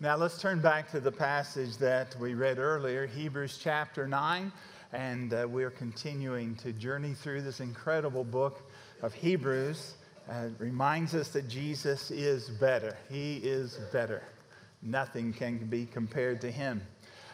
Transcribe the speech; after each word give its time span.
Now 0.00 0.14
let's 0.14 0.38
turn 0.38 0.60
back 0.60 0.88
to 0.92 1.00
the 1.00 1.10
passage 1.10 1.76
that 1.78 2.14
we 2.20 2.34
read 2.34 2.60
earlier, 2.60 3.04
Hebrews 3.04 3.58
chapter 3.60 4.06
9, 4.06 4.52
and 4.92 5.34
uh, 5.34 5.48
we're 5.50 5.72
continuing 5.72 6.54
to 6.58 6.72
journey 6.72 7.14
through 7.14 7.42
this 7.42 7.58
incredible 7.58 8.22
book 8.22 8.70
of 9.02 9.12
Hebrews. 9.12 9.94
Uh, 10.30 10.34
it 10.46 10.52
reminds 10.60 11.16
us 11.16 11.30
that 11.30 11.48
Jesus 11.48 12.12
is 12.12 12.48
better. 12.48 12.96
He 13.10 13.38
is 13.38 13.80
better. 13.92 14.22
Nothing 14.82 15.32
can 15.32 15.66
be 15.66 15.84
compared 15.86 16.40
to 16.42 16.50
him. 16.52 16.80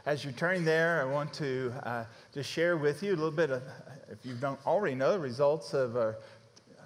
As 0.06 0.24
you're 0.24 0.32
turning 0.32 0.64
there, 0.64 1.02
I 1.02 1.04
want 1.04 1.34
to 1.34 1.70
uh, 1.82 2.04
just 2.32 2.48
share 2.48 2.78
with 2.78 3.02
you 3.02 3.10
a 3.10 3.14
little 3.14 3.30
bit 3.30 3.50
of, 3.50 3.62
if 4.10 4.24
you 4.24 4.36
don't 4.36 4.58
already 4.66 4.94
know, 4.94 5.12
the 5.12 5.18
results 5.18 5.74
of 5.74 5.98
our 5.98 6.16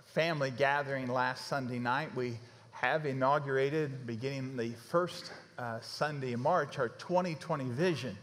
family 0.06 0.50
gathering 0.50 1.06
last 1.06 1.46
Sunday 1.46 1.78
night. 1.78 2.12
We 2.16 2.36
have 2.72 3.06
inaugurated, 3.06 4.08
beginning 4.08 4.56
the 4.56 4.72
first 4.90 5.30
uh, 5.58 5.80
Sunday 5.80 6.32
in 6.32 6.40
March, 6.40 6.78
our 6.78 6.88
2020 6.88 7.64
vision, 7.70 8.16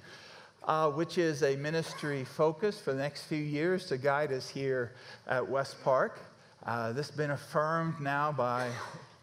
uh, 0.63 0.89
which 0.89 1.17
is 1.17 1.43
a 1.43 1.55
ministry 1.57 2.23
focus 2.23 2.79
for 2.79 2.93
the 2.93 2.99
next 2.99 3.25
few 3.25 3.37
years 3.37 3.87
to 3.87 3.97
guide 3.97 4.31
us 4.31 4.49
here 4.49 4.93
at 5.27 5.47
West 5.47 5.75
Park. 5.83 6.19
Uh, 6.65 6.93
this 6.93 7.09
has 7.09 7.17
been 7.17 7.31
affirmed 7.31 7.99
now 7.99 8.31
by 8.31 8.69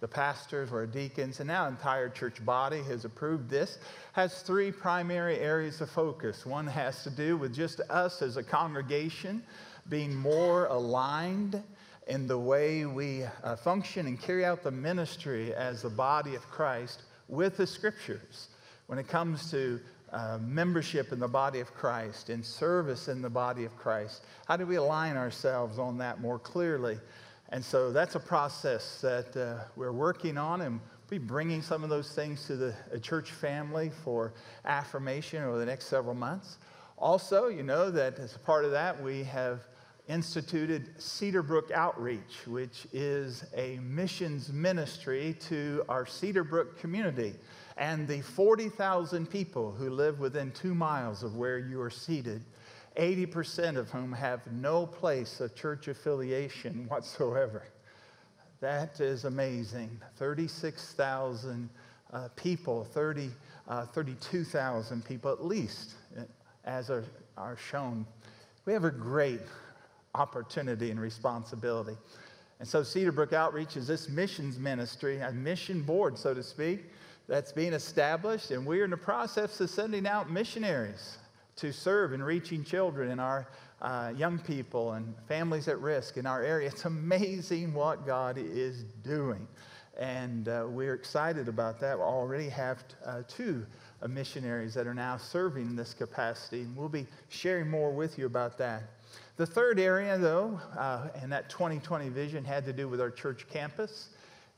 the 0.00 0.08
pastors 0.08 0.70
or 0.70 0.84
deacons, 0.86 1.40
and 1.40 1.48
now 1.48 1.66
entire 1.66 2.08
church 2.08 2.44
body 2.44 2.82
has 2.82 3.04
approved 3.04 3.48
this. 3.48 3.78
Has 4.12 4.42
three 4.42 4.70
primary 4.70 5.38
areas 5.38 5.80
of 5.80 5.88
focus. 5.90 6.44
One 6.44 6.66
has 6.66 7.02
to 7.04 7.10
do 7.10 7.36
with 7.36 7.54
just 7.54 7.80
us 7.88 8.20
as 8.20 8.36
a 8.36 8.42
congregation 8.42 9.42
being 9.88 10.14
more 10.14 10.66
aligned 10.66 11.62
in 12.08 12.26
the 12.26 12.38
way 12.38 12.84
we 12.84 13.24
uh, 13.42 13.56
function 13.56 14.06
and 14.06 14.20
carry 14.20 14.44
out 14.44 14.62
the 14.62 14.70
ministry 14.70 15.54
as 15.54 15.82
the 15.82 15.90
body 15.90 16.34
of 16.34 16.42
Christ 16.50 17.02
with 17.28 17.56
the 17.56 17.66
scriptures 17.66 18.48
when 18.86 18.98
it 18.98 19.08
comes 19.08 19.50
to 19.50 19.80
uh, 20.12 20.38
membership 20.42 21.12
in 21.12 21.18
the 21.18 21.28
body 21.28 21.60
of 21.60 21.72
Christ 21.72 22.28
and 22.28 22.44
service 22.44 23.08
in 23.08 23.22
the 23.22 23.30
body 23.30 23.64
of 23.64 23.76
Christ. 23.76 24.22
How 24.46 24.56
do 24.56 24.66
we 24.66 24.76
align 24.76 25.16
ourselves 25.16 25.78
on 25.78 25.96
that 25.98 26.20
more 26.20 26.38
clearly? 26.38 26.98
And 27.48 27.64
so 27.64 27.92
that's 27.92 28.14
a 28.14 28.20
process 28.20 29.00
that 29.00 29.36
uh, 29.36 29.64
we're 29.76 29.92
working 29.92 30.36
on, 30.36 30.62
and 30.62 30.80
we'll 30.80 31.18
be 31.18 31.24
bringing 31.24 31.62
some 31.62 31.84
of 31.84 31.90
those 31.90 32.12
things 32.12 32.46
to 32.46 32.56
the 32.56 32.74
church 33.00 33.30
family 33.30 33.90
for 34.04 34.32
affirmation 34.64 35.42
over 35.42 35.58
the 35.58 35.66
next 35.66 35.86
several 35.86 36.14
months. 36.14 36.58
Also, 36.98 37.48
you 37.48 37.62
know 37.62 37.90
that 37.90 38.18
as 38.18 38.36
a 38.36 38.38
part 38.38 38.64
of 38.64 38.70
that, 38.70 39.02
we 39.02 39.24
have 39.24 39.60
instituted 40.08 40.96
Cedarbrook 40.98 41.70
Outreach, 41.70 42.46
which 42.46 42.86
is 42.92 43.44
a 43.56 43.78
missions 43.78 44.52
ministry 44.52 45.36
to 45.48 45.84
our 45.88 46.04
Cedarbrook 46.04 46.76
community 46.78 47.34
and 47.76 48.06
the 48.06 48.20
40,000 48.20 49.30
people 49.30 49.72
who 49.72 49.90
live 49.90 50.20
within 50.20 50.50
two 50.52 50.74
miles 50.74 51.22
of 51.22 51.36
where 51.36 51.58
you 51.58 51.80
are 51.80 51.90
seated, 51.90 52.44
80% 52.96 53.76
of 53.76 53.90
whom 53.90 54.12
have 54.12 54.40
no 54.52 54.86
place 54.86 55.40
of 55.40 55.54
church 55.54 55.88
affiliation 55.88 56.86
whatsoever. 56.88 57.64
That 58.60 59.00
is 59.00 59.24
amazing. 59.24 60.00
36,000 60.16 61.68
uh, 62.12 62.28
people, 62.36 62.84
30, 62.84 63.30
uh, 63.68 63.86
32,000 63.86 65.04
people 65.04 65.32
at 65.32 65.44
least, 65.44 65.94
as 66.64 66.90
are, 66.90 67.04
are 67.36 67.56
shown. 67.56 68.06
We 68.66 68.72
have 68.72 68.84
a 68.84 68.90
great 68.90 69.40
opportunity 70.14 70.90
and 70.90 71.00
responsibility. 71.00 71.96
And 72.60 72.68
so 72.68 72.82
Cedarbrook 72.82 73.32
Outreach 73.32 73.76
is 73.76 73.86
this 73.86 74.08
missions 74.08 74.58
ministry, 74.58 75.18
a 75.18 75.32
mission 75.32 75.82
board, 75.82 76.16
so 76.16 76.32
to 76.32 76.42
speak, 76.42 76.84
that's 77.28 77.52
being 77.52 77.72
established, 77.72 78.50
and 78.50 78.66
we're 78.66 78.84
in 78.84 78.90
the 78.90 78.96
process 78.96 79.60
of 79.60 79.70
sending 79.70 80.06
out 80.06 80.30
missionaries 80.30 81.18
to 81.56 81.72
serve 81.72 82.12
in 82.12 82.22
reaching 82.22 82.64
children 82.64 83.10
and 83.10 83.20
our 83.20 83.48
uh, 83.80 84.12
young 84.16 84.38
people 84.38 84.92
and 84.92 85.14
families 85.26 85.68
at 85.68 85.78
risk 85.80 86.16
in 86.16 86.26
our 86.26 86.42
area. 86.42 86.68
It's 86.68 86.84
amazing 86.84 87.74
what 87.74 88.06
God 88.06 88.38
is 88.38 88.84
doing. 89.02 89.46
And 89.98 90.48
uh, 90.48 90.66
we're 90.68 90.94
excited 90.94 91.48
about 91.48 91.78
that. 91.80 91.98
We 91.98 92.04
already 92.04 92.48
have 92.48 92.82
uh, 93.04 93.22
two 93.28 93.66
uh, 94.00 94.08
missionaries 94.08 94.72
that 94.74 94.86
are 94.86 94.94
now 94.94 95.16
serving 95.16 95.66
in 95.66 95.76
this 95.76 95.92
capacity. 95.92 96.62
And 96.62 96.76
we'll 96.76 96.88
be 96.88 97.06
sharing 97.28 97.68
more 97.68 97.90
with 97.90 98.18
you 98.18 98.26
about 98.26 98.56
that. 98.58 98.84
The 99.36 99.46
third 99.46 99.80
area, 99.80 100.18
though, 100.18 100.60
uh, 100.76 101.08
and 101.20 101.32
that 101.32 101.48
2020 101.48 102.08
vision 102.10 102.44
had 102.44 102.64
to 102.66 102.72
do 102.72 102.88
with 102.88 103.00
our 103.00 103.10
church 103.10 103.46
campus. 103.48 104.10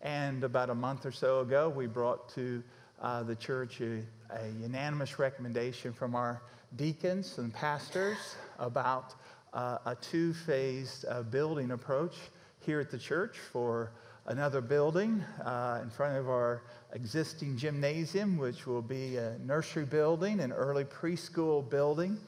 And 0.02 0.44
about 0.44 0.68
a 0.68 0.74
month 0.74 1.06
or 1.06 1.12
so 1.12 1.40
ago, 1.40 1.68
we 1.68 1.86
brought 1.86 2.28
to 2.34 2.62
uh, 3.00 3.22
the 3.22 3.36
church 3.36 3.80
a, 3.80 4.02
a, 4.30 4.48
unanimous 4.60 5.18
recommendation 5.18 5.92
from 5.92 6.14
our 6.14 6.42
deacons 6.76 7.38
and 7.38 7.52
pastors 7.52 8.18
about 8.58 9.14
uh, 9.52 9.78
a 9.86 9.94
two 9.94 10.34
phased 10.34 11.04
uh, 11.08 11.22
building 11.22 11.70
approach 11.70 12.16
here 12.60 12.80
at 12.80 12.90
the 12.90 12.98
church 12.98 13.38
for 13.38 13.92
another 14.26 14.60
building 14.60 15.22
uh, 15.44 15.80
in 15.82 15.90
front 15.90 16.16
of 16.16 16.28
our 16.28 16.62
existing 16.92 17.56
gymnasium, 17.56 18.36
which 18.36 18.66
will 18.66 18.82
be 18.82 19.16
a 19.16 19.38
nursery 19.38 19.84
building, 19.84 20.40
an 20.40 20.52
early 20.52 20.84
preschool 20.84 21.68
building 21.68 22.18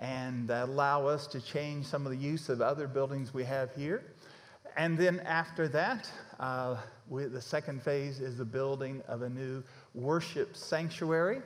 and 0.00 0.50
allow 0.50 1.06
us 1.06 1.26
to 1.28 1.40
change 1.40 1.86
some 1.86 2.06
of 2.06 2.12
the 2.12 2.18
use 2.18 2.48
of 2.48 2.60
other 2.60 2.86
buildings 2.86 3.32
we 3.32 3.44
have 3.44 3.74
here. 3.74 4.04
And 4.76 4.98
then 4.98 5.20
after 5.20 5.68
that, 5.68 6.10
uh, 6.38 6.76
we, 7.08 7.24
the 7.24 7.40
second 7.40 7.82
phase 7.82 8.20
is 8.20 8.36
the 8.36 8.44
building 8.44 9.02
of 9.08 9.22
a 9.22 9.28
new 9.28 9.62
worship 9.94 10.54
sanctuary 10.56 11.40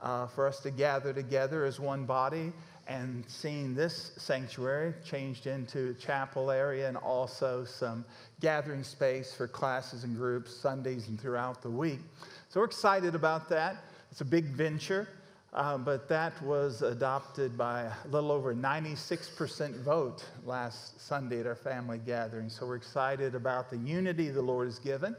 uh, 0.00 0.26
for 0.28 0.46
us 0.46 0.60
to 0.60 0.70
gather 0.70 1.12
together 1.12 1.64
as 1.64 1.78
one 1.78 2.06
body 2.06 2.52
and 2.86 3.24
seeing 3.28 3.74
this 3.74 4.12
sanctuary 4.16 4.94
changed 5.04 5.46
into 5.46 5.90
a 5.90 5.94
chapel 5.94 6.50
area 6.50 6.88
and 6.88 6.96
also 6.96 7.64
some 7.64 8.04
gathering 8.40 8.82
space 8.82 9.32
for 9.32 9.46
classes 9.46 10.04
and 10.04 10.16
groups 10.16 10.54
Sundays 10.54 11.08
and 11.08 11.20
throughout 11.20 11.62
the 11.62 11.70
week. 11.70 12.00
So 12.48 12.60
we're 12.60 12.66
excited 12.66 13.14
about 13.14 13.48
that. 13.50 13.84
It's 14.10 14.22
a 14.22 14.24
big 14.24 14.46
venture. 14.46 15.06
Uh, 15.52 15.76
but 15.76 16.08
that 16.08 16.40
was 16.42 16.82
adopted 16.82 17.58
by 17.58 17.82
a 17.82 18.08
little 18.08 18.30
over 18.30 18.54
96% 18.54 19.82
vote 19.82 20.24
last 20.44 21.00
Sunday 21.00 21.40
at 21.40 21.46
our 21.46 21.56
family 21.56 21.98
gathering. 21.98 22.48
So 22.48 22.66
we're 22.66 22.76
excited 22.76 23.34
about 23.34 23.68
the 23.68 23.78
unity 23.78 24.28
the 24.30 24.42
Lord 24.42 24.68
has 24.68 24.78
given. 24.78 25.16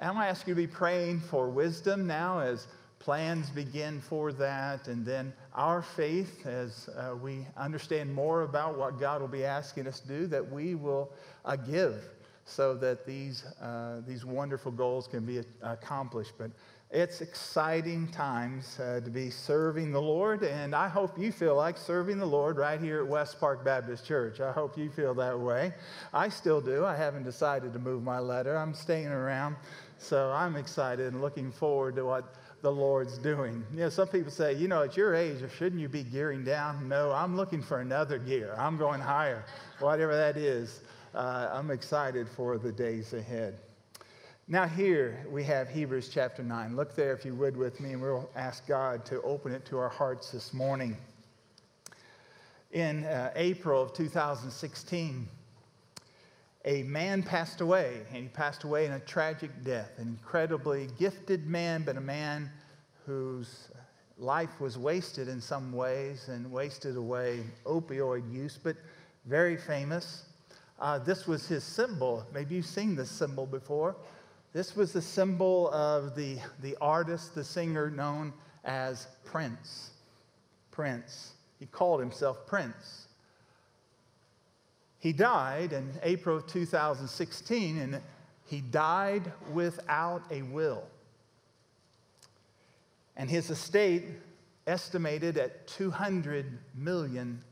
And 0.00 0.08
I'm 0.08 0.14
going 0.14 0.24
to 0.24 0.30
ask 0.30 0.48
you 0.48 0.54
to 0.54 0.60
be 0.60 0.66
praying 0.66 1.20
for 1.20 1.48
wisdom 1.48 2.08
now 2.08 2.40
as 2.40 2.66
plans 2.98 3.50
begin 3.50 4.00
for 4.00 4.32
that. 4.32 4.88
And 4.88 5.06
then 5.06 5.32
our 5.54 5.82
faith, 5.82 6.44
as 6.44 6.88
uh, 6.96 7.14
we 7.14 7.46
understand 7.56 8.12
more 8.12 8.42
about 8.42 8.76
what 8.76 8.98
God 8.98 9.20
will 9.20 9.28
be 9.28 9.44
asking 9.44 9.86
us 9.86 10.00
to 10.00 10.08
do, 10.08 10.26
that 10.26 10.50
we 10.50 10.74
will 10.74 11.12
uh, 11.44 11.54
give 11.54 12.02
so 12.44 12.74
that 12.74 13.06
these, 13.06 13.44
uh, 13.62 14.00
these 14.06 14.24
wonderful 14.24 14.72
goals 14.72 15.06
can 15.06 15.24
be 15.24 15.42
accomplished. 15.62 16.32
But 16.36 16.50
it's 16.90 17.20
exciting 17.20 18.08
times 18.08 18.80
uh, 18.80 19.00
to 19.04 19.10
be 19.10 19.28
serving 19.28 19.92
the 19.92 20.00
Lord, 20.00 20.42
and 20.42 20.74
I 20.74 20.88
hope 20.88 21.18
you 21.18 21.30
feel 21.30 21.54
like 21.54 21.76
serving 21.76 22.18
the 22.18 22.26
Lord 22.26 22.56
right 22.56 22.80
here 22.80 23.00
at 23.02 23.06
West 23.06 23.38
Park 23.38 23.62
Baptist 23.62 24.06
Church. 24.06 24.40
I 24.40 24.52
hope 24.52 24.78
you 24.78 24.88
feel 24.88 25.12
that 25.14 25.38
way. 25.38 25.74
I 26.14 26.30
still 26.30 26.62
do. 26.62 26.86
I 26.86 26.96
haven't 26.96 27.24
decided 27.24 27.74
to 27.74 27.78
move 27.78 28.02
my 28.02 28.18
letter, 28.18 28.56
I'm 28.56 28.72
staying 28.72 29.08
around. 29.08 29.56
So 29.98 30.30
I'm 30.30 30.56
excited 30.56 31.12
and 31.12 31.20
looking 31.20 31.50
forward 31.50 31.96
to 31.96 32.04
what 32.04 32.36
the 32.62 32.70
Lord's 32.70 33.18
doing. 33.18 33.64
You 33.72 33.80
know, 33.80 33.88
some 33.90 34.08
people 34.08 34.30
say, 34.30 34.54
you 34.54 34.66
know, 34.66 34.82
at 34.84 34.96
your 34.96 35.14
age, 35.14 35.38
shouldn't 35.58 35.82
you 35.82 35.88
be 35.88 36.04
gearing 36.04 36.42
down? 36.42 36.88
No, 36.88 37.12
I'm 37.12 37.36
looking 37.36 37.62
for 37.62 37.80
another 37.80 38.18
gear. 38.18 38.54
I'm 38.56 38.78
going 38.78 39.00
higher, 39.00 39.44
whatever 39.80 40.16
that 40.16 40.36
is. 40.36 40.80
Uh, 41.14 41.50
I'm 41.52 41.70
excited 41.70 42.28
for 42.28 42.56
the 42.56 42.72
days 42.72 43.12
ahead. 43.12 43.58
Now, 44.50 44.66
here 44.66 45.26
we 45.30 45.44
have 45.44 45.68
Hebrews 45.68 46.08
chapter 46.08 46.42
9. 46.42 46.74
Look 46.74 46.96
there, 46.96 47.12
if 47.12 47.22
you 47.22 47.34
would, 47.34 47.54
with 47.54 47.80
me, 47.80 47.92
and 47.92 48.00
we'll 48.00 48.30
ask 48.34 48.66
God 48.66 49.04
to 49.04 49.20
open 49.20 49.52
it 49.52 49.66
to 49.66 49.76
our 49.76 49.90
hearts 49.90 50.32
this 50.32 50.54
morning. 50.54 50.96
In 52.72 53.04
uh, 53.04 53.30
April 53.36 53.82
of 53.82 53.92
2016, 53.92 55.28
a 56.64 56.82
man 56.84 57.22
passed 57.22 57.60
away, 57.60 58.00
and 58.08 58.22
he 58.22 58.28
passed 58.28 58.64
away 58.64 58.86
in 58.86 58.92
a 58.92 59.00
tragic 59.00 59.50
death. 59.64 59.90
An 59.98 60.08
incredibly 60.08 60.88
gifted 60.98 61.46
man, 61.46 61.82
but 61.82 61.98
a 61.98 62.00
man 62.00 62.50
whose 63.04 63.68
life 64.16 64.62
was 64.62 64.78
wasted 64.78 65.28
in 65.28 65.42
some 65.42 65.72
ways 65.72 66.28
and 66.28 66.50
wasted 66.50 66.96
away 66.96 67.42
opioid 67.66 68.32
use, 68.32 68.58
but 68.62 68.76
very 69.26 69.58
famous. 69.58 70.24
Uh, 70.80 70.98
this 70.98 71.26
was 71.26 71.46
his 71.46 71.64
symbol. 71.64 72.24
Maybe 72.32 72.54
you've 72.54 72.64
seen 72.64 72.96
this 72.96 73.10
symbol 73.10 73.44
before. 73.44 73.94
This 74.52 74.74
was 74.74 74.92
the 74.92 75.02
symbol 75.02 75.70
of 75.70 76.14
the, 76.16 76.38
the 76.62 76.76
artist, 76.80 77.34
the 77.34 77.44
singer 77.44 77.90
known 77.90 78.32
as 78.64 79.06
Prince. 79.24 79.90
Prince. 80.70 81.32
He 81.58 81.66
called 81.66 82.00
himself 82.00 82.46
Prince. 82.46 83.08
He 84.98 85.12
died 85.12 85.72
in 85.72 85.92
April 86.02 86.38
of 86.38 86.46
2016, 86.46 87.78
and 87.78 88.00
he 88.46 88.60
died 88.60 89.30
without 89.52 90.22
a 90.30 90.42
will. 90.42 90.84
and 93.16 93.28
his 93.28 93.50
estate 93.50 94.04
estimated 94.66 95.36
at 95.36 95.66
$200 95.66 96.44
million. 96.74 97.42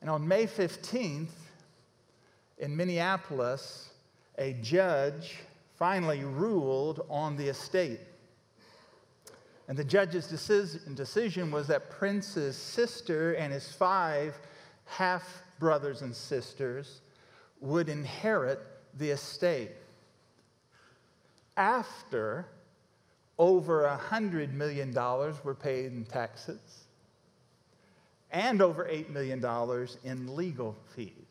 And 0.00 0.10
on 0.10 0.26
May 0.26 0.46
15th, 0.46 1.28
in 2.58 2.76
Minneapolis, 2.76 3.90
a 4.38 4.54
judge 4.62 5.36
finally 5.76 6.24
ruled 6.24 7.04
on 7.10 7.36
the 7.36 7.48
estate. 7.48 8.00
And 9.68 9.76
the 9.76 9.84
judge's 9.84 10.26
decision 10.28 11.50
was 11.50 11.66
that 11.66 11.90
Prince's 11.90 12.56
sister 12.56 13.34
and 13.34 13.52
his 13.52 13.70
five 13.70 14.38
half 14.86 15.42
brothers 15.58 16.00
and 16.02 16.14
sisters 16.14 17.02
would 17.60 17.88
inherit 17.88 18.60
the 18.96 19.10
estate 19.10 19.72
after 21.56 22.46
over 23.38 23.84
a 23.84 23.98
$100 23.98 24.52
million 24.52 24.94
were 25.44 25.54
paid 25.54 25.86
in 25.86 26.04
taxes 26.04 26.84
and 28.30 28.62
over 28.62 28.84
$8 28.84 29.10
million 29.10 29.44
in 30.04 30.36
legal 30.36 30.76
fees. 30.94 31.27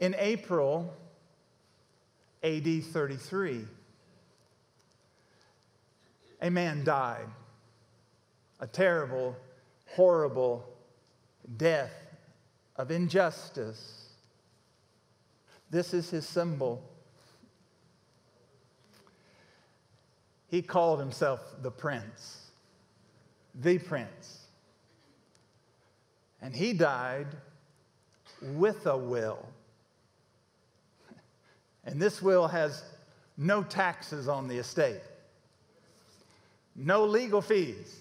In 0.00 0.14
April 0.18 0.92
AD 2.42 2.84
33, 2.84 3.64
a 6.42 6.50
man 6.50 6.84
died. 6.84 7.26
A 8.60 8.66
terrible, 8.66 9.36
horrible 9.90 10.64
death 11.56 11.92
of 12.76 12.90
injustice. 12.90 14.08
This 15.70 15.94
is 15.94 16.10
his 16.10 16.26
symbol. 16.26 16.82
He 20.48 20.62
called 20.62 21.00
himself 21.00 21.40
the 21.62 21.70
prince, 21.70 22.50
the 23.54 23.78
prince. 23.78 24.46
And 26.40 26.54
he 26.54 26.74
died 26.74 27.26
with 28.40 28.86
a 28.86 28.96
will. 28.96 29.48
And 31.86 32.00
this 32.00 32.22
will 32.22 32.48
has 32.48 32.82
no 33.36 33.62
taxes 33.62 34.28
on 34.28 34.48
the 34.48 34.58
estate, 34.58 35.00
no 36.74 37.04
legal 37.04 37.42
fees. 37.42 38.00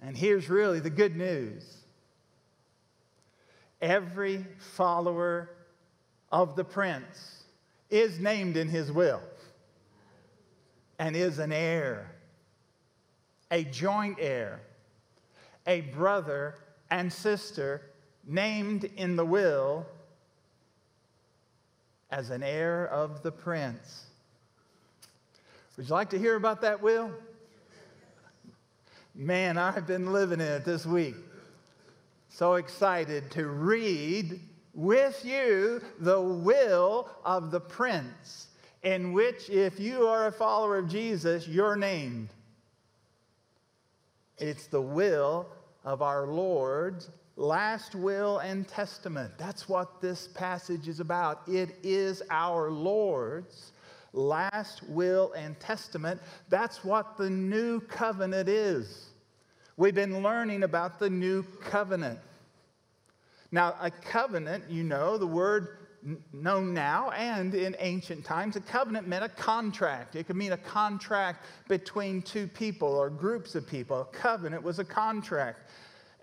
And 0.00 0.16
here's 0.16 0.48
really 0.48 0.80
the 0.80 0.90
good 0.90 1.16
news 1.16 1.74
every 3.80 4.44
follower 4.58 5.50
of 6.32 6.56
the 6.56 6.64
prince 6.64 7.44
is 7.90 8.18
named 8.18 8.56
in 8.56 8.68
his 8.68 8.90
will 8.92 9.22
and 10.98 11.16
is 11.16 11.38
an 11.38 11.52
heir, 11.52 12.10
a 13.50 13.64
joint 13.64 14.18
heir, 14.20 14.60
a 15.66 15.82
brother 15.82 16.56
and 16.90 17.12
sister 17.12 17.82
named 18.26 18.84
in 18.96 19.16
the 19.16 19.24
will 19.24 19.86
as 22.10 22.30
an 22.30 22.42
heir 22.42 22.86
of 22.86 23.22
the 23.22 23.32
prince. 23.32 24.04
Would 25.76 25.88
you 25.88 25.94
like 25.94 26.10
to 26.10 26.18
hear 26.18 26.34
about 26.34 26.62
that 26.62 26.82
will? 26.82 27.12
Man, 29.14 29.58
I've 29.58 29.86
been 29.86 30.12
living 30.12 30.40
in 30.40 30.46
it 30.46 30.64
this 30.64 30.84
week. 30.84 31.14
So 32.30 32.54
excited 32.54 33.30
to 33.32 33.46
read 33.46 34.40
with 34.74 35.24
you 35.24 35.80
the 36.00 36.20
will 36.20 37.08
of 37.24 37.50
the 37.50 37.60
prince, 37.60 38.48
in 38.82 39.12
which, 39.12 39.50
if 39.50 39.80
you 39.80 40.06
are 40.06 40.26
a 40.26 40.32
follower 40.32 40.78
of 40.78 40.88
Jesus, 40.88 41.48
you're 41.48 41.76
named. 41.76 42.28
It's 44.36 44.66
the 44.66 44.80
will 44.80 45.48
of 45.84 46.00
our 46.00 46.26
Lord's 46.26 47.10
last 47.38 47.94
will 47.94 48.38
and 48.38 48.66
testament. 48.66 49.32
That's 49.38 49.68
what 49.68 50.00
this 50.00 50.28
passage 50.28 50.88
is 50.88 51.00
about. 51.00 51.42
It 51.46 51.76
is 51.82 52.22
our 52.30 52.70
Lord's 52.70 53.72
last 54.12 54.82
will 54.88 55.32
and 55.34 55.58
testament. 55.60 56.20
That's 56.48 56.84
what 56.84 57.16
the 57.16 57.30
new 57.30 57.80
covenant 57.80 58.48
is. 58.48 59.10
We've 59.76 59.94
been 59.94 60.22
learning 60.22 60.64
about 60.64 60.98
the 60.98 61.08
new 61.08 61.44
covenant. 61.62 62.18
Now, 63.52 63.76
a 63.80 63.90
covenant, 63.90 64.64
you 64.68 64.82
know, 64.82 65.16
the 65.16 65.26
word 65.26 65.78
known 66.32 66.74
now 66.74 67.10
and 67.10 67.54
in 67.54 67.76
ancient 67.78 68.24
times, 68.24 68.56
a 68.56 68.60
covenant 68.60 69.06
meant 69.06 69.24
a 69.24 69.28
contract. 69.28 70.16
It 70.16 70.26
could 70.26 70.36
mean 70.36 70.52
a 70.52 70.58
contract 70.58 71.44
between 71.68 72.22
two 72.22 72.48
people 72.48 72.88
or 72.88 73.10
groups 73.10 73.54
of 73.54 73.66
people. 73.66 74.00
A 74.00 74.04
covenant 74.06 74.62
was 74.64 74.80
a 74.80 74.84
contract. 74.84 75.60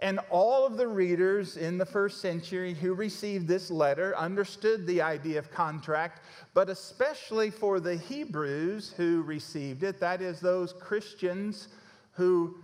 And 0.06 0.20
all 0.30 0.68
of 0.68 0.78
the 0.78 0.88
readers 0.88 1.58
in 1.58 1.80
the 1.80 1.86
first 1.86 2.22
century 2.22 2.76
who 2.76 2.94
received 2.94 3.48
this 3.48 3.72
letter 3.72 4.16
understood 4.16 4.86
the 4.86 5.02
idea 5.02 5.40
of 5.40 5.50
contract, 5.50 6.22
but 6.54 6.70
especially 6.70 7.50
for 7.50 7.80
the 7.80 7.96
Hebrews 7.96 8.94
who 8.96 9.24
received 9.24 9.82
it, 9.82 10.00
that 10.02 10.22
is, 10.22 10.40
those 10.40 10.74
Christians 10.74 11.70
who 12.12 12.56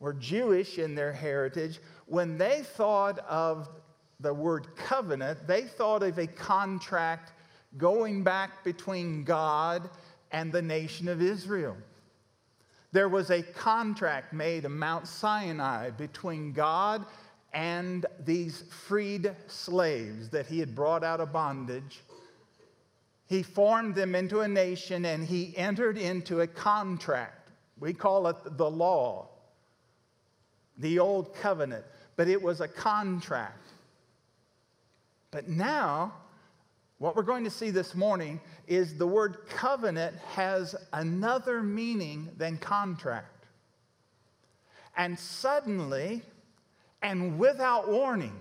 were 0.00 0.12
Jewish 0.12 0.80
in 0.80 0.96
their 0.96 1.12
heritage, 1.12 1.78
when 2.06 2.36
they 2.36 2.62
thought 2.62 3.20
of 3.28 3.68
the 4.18 4.34
word 4.34 4.74
covenant, 4.74 5.46
they 5.46 5.62
thought 5.62 6.02
of 6.02 6.18
a 6.18 6.26
contract 6.26 7.30
going 7.76 8.24
back 8.24 8.64
between 8.64 9.22
God 9.22 9.88
and 10.32 10.50
the 10.50 10.62
nation 10.62 11.06
of 11.06 11.22
Israel. 11.22 11.76
There 12.92 13.08
was 13.08 13.30
a 13.30 13.42
contract 13.42 14.34
made 14.34 14.66
in 14.66 14.78
Mount 14.78 15.08
Sinai 15.08 15.90
between 15.90 16.52
God 16.52 17.06
and 17.54 18.06
these 18.24 18.64
freed 18.86 19.34
slaves 19.46 20.28
that 20.30 20.46
he 20.46 20.58
had 20.58 20.74
brought 20.74 21.02
out 21.02 21.20
of 21.20 21.32
bondage. 21.32 22.00
He 23.26 23.42
formed 23.42 23.94
them 23.94 24.14
into 24.14 24.40
a 24.40 24.48
nation 24.48 25.06
and 25.06 25.24
he 25.24 25.56
entered 25.56 25.96
into 25.96 26.42
a 26.42 26.46
contract. 26.46 27.50
We 27.80 27.94
call 27.94 28.28
it 28.28 28.58
the 28.58 28.70
law, 28.70 29.28
the 30.76 30.98
old 30.98 31.34
covenant, 31.34 31.84
but 32.16 32.28
it 32.28 32.40
was 32.40 32.60
a 32.60 32.68
contract. 32.68 33.68
But 35.30 35.48
now, 35.48 36.12
what 36.98 37.16
we're 37.16 37.22
going 37.22 37.44
to 37.44 37.50
see 37.50 37.70
this 37.70 37.94
morning 37.94 38.38
is 38.74 38.96
the 38.96 39.06
word 39.06 39.46
covenant 39.48 40.16
has 40.34 40.74
another 40.92 41.62
meaning 41.62 42.28
than 42.36 42.56
contract. 42.58 43.46
And 44.96 45.18
suddenly, 45.18 46.22
and 47.02 47.38
without 47.38 47.88
warning, 47.88 48.38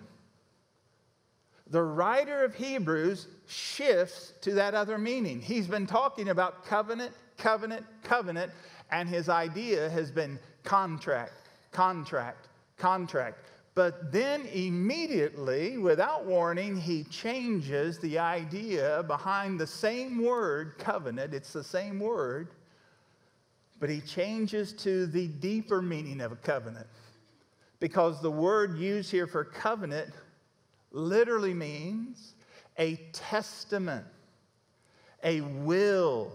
the 1.68 1.82
writer 1.82 2.44
of 2.44 2.54
Hebrews 2.54 3.28
shifts 3.48 4.34
to 4.42 4.54
that 4.54 4.74
other 4.74 4.98
meaning. 4.98 5.40
He's 5.42 5.68
been 5.68 5.88
talking 5.88 6.30
about 6.30 6.66
covenant, 6.66 7.14
covenant, 7.38 7.86
covenant, 8.04 8.52
and 8.92 9.08
his 9.08 9.30
idea 9.30 9.90
has 9.90 10.12
been 10.12 10.38
contract, 10.64 11.50
contract, 11.72 12.50
contract. 12.78 13.51
But 13.74 14.12
then 14.12 14.46
immediately, 14.48 15.78
without 15.78 16.26
warning, 16.26 16.76
he 16.76 17.06
changes 17.06 18.00
the 18.00 18.20
idea 18.20 19.04
behind 19.08 19.60
the 19.60 19.68
same 19.68 20.22
word, 20.22 20.78
covenant. 20.78 21.34
It's 21.34 21.54
the 21.54 21.64
same 21.64 22.00
word, 22.00 22.50
but 23.80 23.90
he 23.90 24.02
changes 24.02 24.74
to 24.74 25.06
the 25.06 25.28
deeper 25.28 25.82
meaning 25.82 26.20
of 26.20 26.34
a 26.34 26.36
covenant. 26.36 26.88
Because 27.80 28.22
the 28.22 28.30
word 28.30 28.78
used 28.78 29.10
here 29.10 29.26
for 29.26 29.46
covenant 29.46 30.14
literally 30.92 31.54
means 31.54 32.36
a 32.78 32.98
testament, 33.14 34.06
a 35.24 35.42
will. 35.42 36.34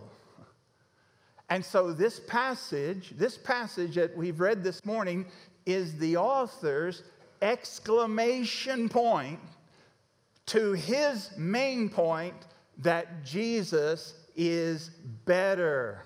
And 1.51 1.63
so 1.65 1.93
this 1.93 2.19
passage, 2.19 3.13
this 3.17 3.37
passage 3.37 3.95
that 3.97 4.17
we've 4.17 4.41
read 4.41 4.65
this 4.65 4.85
morning, 4.87 5.27
is 5.67 5.99
the 5.99 6.17
author's 6.17 7.03
exclamation 7.43 8.89
point 8.89 9.41
to 10.47 10.73
his 10.73 11.31
main 11.37 11.89
point 11.89 12.35
that 12.79 13.25
Jesus 13.25 14.15
is 14.37 14.91
better. 15.25 16.03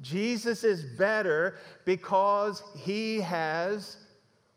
Jesus 0.00 0.64
is 0.64 0.84
better 0.84 1.56
because 1.84 2.62
he 2.76 3.20
has 3.20 3.96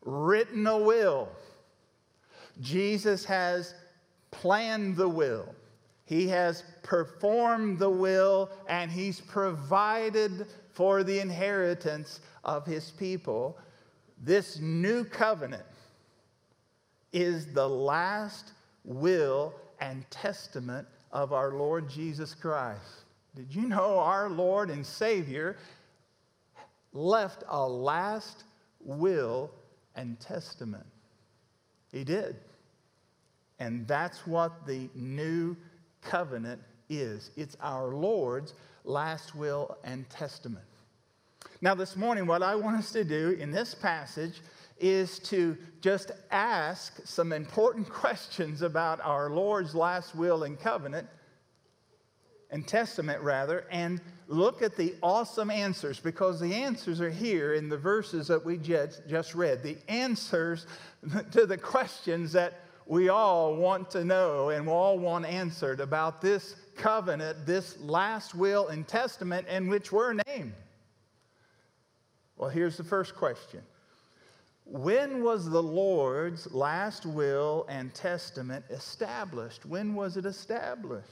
written 0.02 0.66
a 0.68 0.78
will. 0.78 1.30
Jesus 2.62 3.26
has 3.26 3.76
planned 4.32 4.96
the 4.96 5.10
will. 5.10 5.54
He 6.06 6.28
has 6.28 6.64
performed 6.84 7.80
the 7.80 7.90
will 7.90 8.50
and 8.70 8.92
he's 8.92 9.20
provided 9.20 10.48
for 10.72 11.04
the 11.04 11.20
inheritance 11.20 12.22
of 12.44 12.66
his 12.66 12.92
people. 12.92 13.58
This 14.24 14.60
new 14.60 15.04
covenant 15.04 15.64
is 17.16 17.48
the 17.48 17.68
last 17.68 18.52
will 18.84 19.54
and 19.80 20.10
testament 20.12 20.86
of 21.14 21.32
our 21.32 21.54
Lord 21.54 21.90
Jesus 21.90 22.36
Christ. 22.36 23.06
Did 23.36 23.56
you 23.56 23.70
know 23.70 24.00
our 24.00 24.30
Lord 24.30 24.70
and 24.70 24.86
Savior 24.86 25.56
left 26.92 27.44
a 27.48 27.66
last 27.66 28.44
will 28.82 29.50
and 29.96 30.20
testament? 30.20 30.86
He 31.92 32.04
did. 32.04 32.36
And 33.60 33.88
that's 33.88 34.28
what 34.28 34.68
the 34.68 34.90
new 34.94 35.56
covenant 36.02 36.62
is 36.90 37.32
it's 37.38 37.56
our 37.62 37.88
Lord's 37.88 38.54
last 38.84 39.36
will 39.36 39.78
and 39.86 40.08
testament. 40.10 40.66
Now, 41.62 41.74
this 41.74 41.96
morning, 41.96 42.28
what 42.28 42.44
I 42.44 42.56
want 42.56 42.78
us 42.78 42.92
to 42.92 43.06
do 43.06 43.38
in 43.40 43.52
this 43.52 43.74
passage 43.74 44.42
is 44.78 45.20
to 45.20 45.58
just 45.82 46.12
ask 46.32 47.00
some 47.06 47.32
important 47.32 47.90
questions 48.04 48.62
about 48.62 49.00
our 49.02 49.30
Lord's 49.30 49.76
last 49.76 50.16
will 50.16 50.44
and 50.44 50.60
covenant 50.60 51.08
and 52.52 52.68
testament, 52.68 53.22
rather, 53.22 53.66
and 53.72 54.00
look 54.28 54.62
at 54.62 54.76
the 54.76 54.96
awesome 55.02 55.52
answers 55.52 56.00
because 56.00 56.40
the 56.40 56.54
answers 56.54 57.02
are 57.02 57.10
here 57.10 57.54
in 57.54 57.70
the 57.70 57.78
verses 57.78 58.28
that 58.28 58.44
we 58.44 58.58
just, 58.58 59.36
read. 59.36 59.62
The 59.64 59.78
answers 59.88 60.68
to 61.32 61.46
the 61.46 61.58
questions 61.58 62.32
that 62.34 62.62
we 62.86 63.10
all 63.10 63.56
want 63.56 63.90
to 63.92 64.06
know 64.06 64.50
and 64.50 64.68
we 64.68 64.72
all 64.72 64.98
want 65.00 65.26
answered 65.26 65.80
about 65.80 66.22
this 66.22 66.56
covenant, 66.76 67.46
this 67.46 67.80
last 67.80 68.36
will 68.36 68.68
and 68.68 68.88
testament 68.88 69.48
in 69.48 69.68
which 69.68 69.92
we're 69.92 70.14
named. 70.28 70.54
Well, 72.38 72.50
here's 72.50 72.78
the 72.78 72.84
first 72.84 73.16
question 73.16 73.62
When 74.66 75.24
was 75.24 75.48
the 75.48 75.62
Lord's 75.62 76.52
last 76.52 77.06
will 77.06 77.66
and 77.70 77.94
testament 77.94 78.66
established? 78.72 79.66
When 79.66 79.94
was 79.94 80.18
it 80.18 80.26
established? 80.26 81.08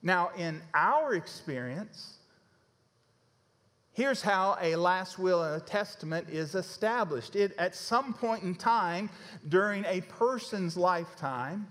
Now, 0.00 0.30
in 0.36 0.62
our 0.74 1.14
experience, 1.14 2.18
here's 3.92 4.22
how 4.22 4.56
a 4.60 4.76
last 4.76 5.18
will 5.18 5.42
and 5.42 5.60
a 5.60 5.64
testament 5.64 6.28
is 6.30 6.54
established. 6.54 7.34
It, 7.34 7.52
at 7.58 7.74
some 7.74 8.14
point 8.14 8.44
in 8.44 8.54
time 8.54 9.10
during 9.48 9.84
a 9.86 10.02
person's 10.02 10.76
lifetime, 10.76 11.66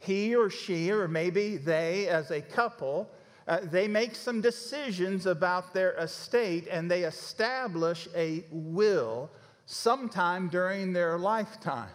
he 0.00 0.34
or 0.34 0.50
she, 0.50 0.90
or 0.90 1.06
maybe 1.06 1.56
they 1.56 2.08
as 2.08 2.32
a 2.32 2.40
couple, 2.40 3.08
uh, 3.46 3.60
they 3.62 3.86
make 3.86 4.14
some 4.14 4.40
decisions 4.40 5.26
about 5.26 5.72
their 5.72 5.92
estate 5.94 6.66
and 6.70 6.90
they 6.90 7.04
establish 7.04 8.08
a 8.14 8.44
will 8.50 9.30
sometime 9.66 10.48
during 10.48 10.92
their 10.92 11.16
lifetime. 11.16 11.90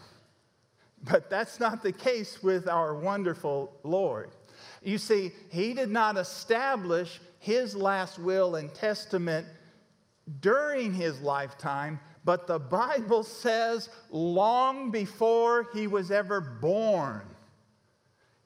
But 1.03 1.29
that's 1.29 1.59
not 1.59 1.83
the 1.83 1.91
case 1.91 2.41
with 2.41 2.67
our 2.67 2.95
wonderful 2.95 3.73
Lord. 3.83 4.31
You 4.81 4.97
see, 4.97 5.31
he 5.49 5.73
did 5.73 5.89
not 5.89 6.17
establish 6.17 7.19
his 7.39 7.75
last 7.75 8.19
will 8.19 8.55
and 8.55 8.73
testament 8.73 9.47
during 10.39 10.93
his 10.93 11.19
lifetime, 11.21 11.99
but 12.23 12.47
the 12.47 12.59
Bible 12.59 13.23
says 13.23 13.89
long 14.11 14.91
before 14.91 15.67
he 15.73 15.87
was 15.87 16.11
ever 16.11 16.39
born, 16.39 17.23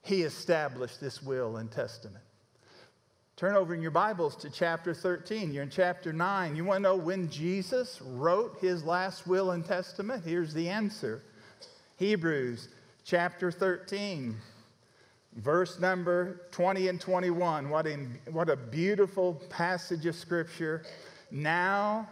he 0.01 0.23
established 0.23 1.01
this 1.01 1.21
will 1.21 1.57
and 1.57 1.69
testament. 1.69 2.24
Turn 3.37 3.57
over 3.57 3.75
in 3.75 3.81
your 3.81 3.91
Bibles 3.91 4.37
to 4.37 4.49
chapter 4.49 4.93
13. 4.93 5.51
You're 5.51 5.63
in 5.63 5.69
chapter 5.69 6.13
9. 6.13 6.55
You 6.55 6.63
want 6.63 6.77
to 6.77 6.83
know 6.83 6.95
when 6.95 7.29
Jesus 7.29 8.01
wrote 8.01 8.57
his 8.61 8.85
last 8.85 9.27
will 9.27 9.51
and 9.51 9.65
testament? 9.65 10.23
Here's 10.23 10.53
the 10.53 10.69
answer 10.69 11.21
Hebrews 11.97 12.69
chapter 13.03 13.51
13, 13.51 14.37
verse 15.35 15.81
number 15.81 16.43
20 16.51 16.87
and 16.87 17.01
21. 17.01 17.69
What, 17.69 17.87
in, 17.87 18.17
what 18.31 18.49
a 18.49 18.55
beautiful 18.55 19.33
passage 19.49 20.05
of 20.05 20.15
scripture. 20.15 20.83
Now, 21.29 22.07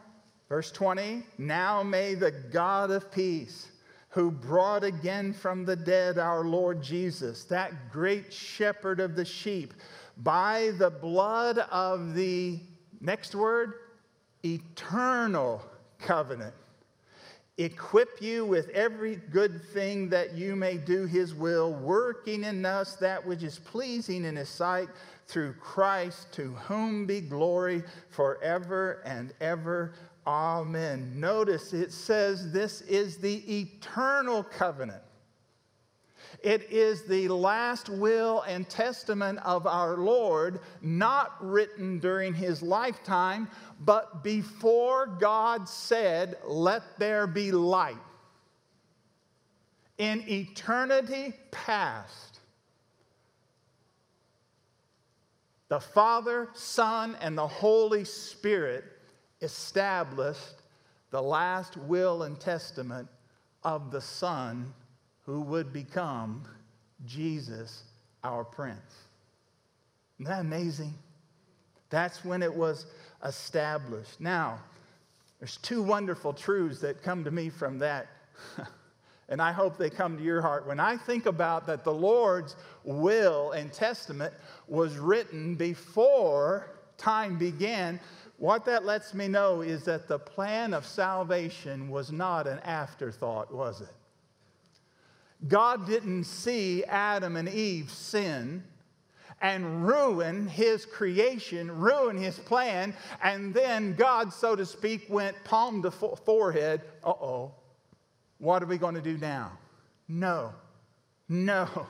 verse 0.50 0.74
20, 0.74 1.24
now 1.38 1.84
may 1.84 2.16
the 2.16 2.32
God 2.32 2.92
of 2.92 3.10
peace 3.14 3.70
who 4.10 4.30
brought 4.30 4.84
again 4.84 5.32
from 5.32 5.64
the 5.64 5.76
dead 5.76 6.20
our 6.20 6.44
Lord 6.44 6.84
Jesus, 6.84 7.46
that 7.46 7.92
great 7.94 8.32
shepherd 8.32 9.00
of 9.00 9.16
the 9.16 9.26
sheep, 9.26 9.74
by 10.18 10.72
the 10.78 10.90
blood 10.90 11.58
of 11.58 12.14
the, 12.14 12.60
next 13.02 13.36
word, 13.36 13.74
eternal 14.44 15.62
covenant. 16.00 16.54
Equip 17.58 18.20
you 18.20 18.46
with 18.46 18.70
every 18.70 19.16
good 19.16 19.64
thing 19.74 20.10
that 20.10 20.34
you 20.34 20.56
may 20.56 20.76
do 20.76 21.06
his 21.06 21.36
will, 21.36 21.74
working 21.74 22.44
in 22.44 22.66
us 22.66 22.96
that 22.96 23.24
which 23.26 23.44
is 23.44 23.60
pleasing 23.60 24.26
in 24.26 24.36
his 24.36 24.50
sight 24.50 24.90
through 25.28 25.54
Christ, 25.54 26.32
to 26.34 26.52
whom 26.54 27.06
be 27.06 27.22
glory 27.22 27.84
forever 28.10 29.02
and 29.06 29.34
ever. 29.40 29.94
Amen. 30.26 31.20
Notice 31.20 31.74
it 31.74 31.92
says 31.92 32.52
this 32.52 32.82
is 32.82 33.18
the 33.18 33.62
eternal 33.62 34.44
covenant. 34.44 35.04
It 36.44 36.70
is 36.70 37.04
the 37.04 37.30
last 37.30 37.88
will 37.88 38.42
and 38.42 38.68
testament 38.68 39.40
of 39.46 39.66
our 39.66 39.96
Lord, 39.96 40.60
not 40.82 41.38
written 41.40 42.00
during 42.00 42.34
his 42.34 42.62
lifetime, 42.62 43.48
but 43.80 44.26
before 44.26 45.08
God 45.08 45.70
said, 45.70 46.36
Let 46.46 47.00
there 47.00 47.28
be 47.28 47.54
light. 47.54 47.96
In 49.98 50.30
eternity 50.30 51.34
past, 51.52 52.42
the 55.70 55.80
Father, 55.80 56.50
Son, 56.54 57.16
and 57.22 57.38
the 57.38 57.48
Holy 57.48 58.04
Spirit 58.04 58.84
established 59.42 60.62
the 61.10 61.22
last 61.22 61.78
will 61.78 62.24
and 62.24 62.38
testament 62.38 63.08
of 63.64 63.92
the 63.92 64.02
Son 64.02 64.74
who 65.26 65.42
would 65.42 65.72
become 65.72 66.44
Jesus, 67.06 67.84
our 68.24 68.44
Prince. 68.44 68.80
Isn't 70.20 70.30
that 70.30 70.42
amazing? 70.42 70.94
That's 71.90 72.24
when 72.24 72.42
it 72.42 72.54
was 72.54 72.86
established. 73.24 74.20
Now, 74.20 74.60
there's 75.40 75.58
two 75.58 75.82
wonderful 75.82 76.34
truths 76.34 76.80
that 76.82 77.04
come 77.04 77.24
to 77.24 77.32
me 77.32 77.50
from 77.50 77.80
that. 77.80 78.08
and 79.30 79.42
I 79.42 79.52
hope 79.52 79.78
they 79.78 79.90
come 79.90 80.18
to 80.18 80.24
your 80.24 80.42
heart. 80.42 80.66
When 80.68 80.80
I 80.80 80.98
think 80.98 81.26
about 81.26 81.68
that, 81.68 81.84
the 81.84 81.94
Lord's 81.94 82.56
will 82.84 83.52
and 83.52 83.72
testament 83.72 84.34
was 84.68 84.98
written 84.98 85.56
before 85.56 86.70
time 86.98 87.38
began, 87.38 88.00
what 88.38 88.66
that 88.66 88.86
lets 88.86 89.14
me 89.14 89.28
know 89.28 89.62
is 89.62 89.84
that 89.84 90.08
the 90.08 90.20
plan 90.20 90.74
of 90.74 90.86
salvation 90.86 91.90
was 91.90 92.12
not 92.12 92.48
an 92.48 92.60
afterthought, 92.60 93.54
was 93.54 93.82
it? 93.82 93.94
God 95.48 95.86
didn't 95.86 96.24
see 96.26 96.84
Adam 96.86 97.36
and 97.36 97.50
Eve 97.50 97.92
sin 97.92 98.64
and 99.42 99.86
ruin 99.86 100.48
his 100.48 100.86
creation, 100.86 101.70
ruin 101.70 102.18
his 102.18 102.40
plan, 102.40 102.94
and 103.22 103.54
then 103.54 103.94
God, 103.94 104.32
so 104.32 104.56
to 104.56 104.66
speak, 104.66 105.06
went 105.10 105.36
palm 105.44 105.82
to 105.84 105.92
forehead. 105.92 106.82
Uh 107.04 107.10
oh, 107.10 107.52
what 108.38 108.64
are 108.64 108.68
we 108.68 108.78
going 108.78 108.96
to 108.96 109.02
do 109.02 109.18
now? 109.18 109.52
No, 110.08 110.54
no. 111.28 111.88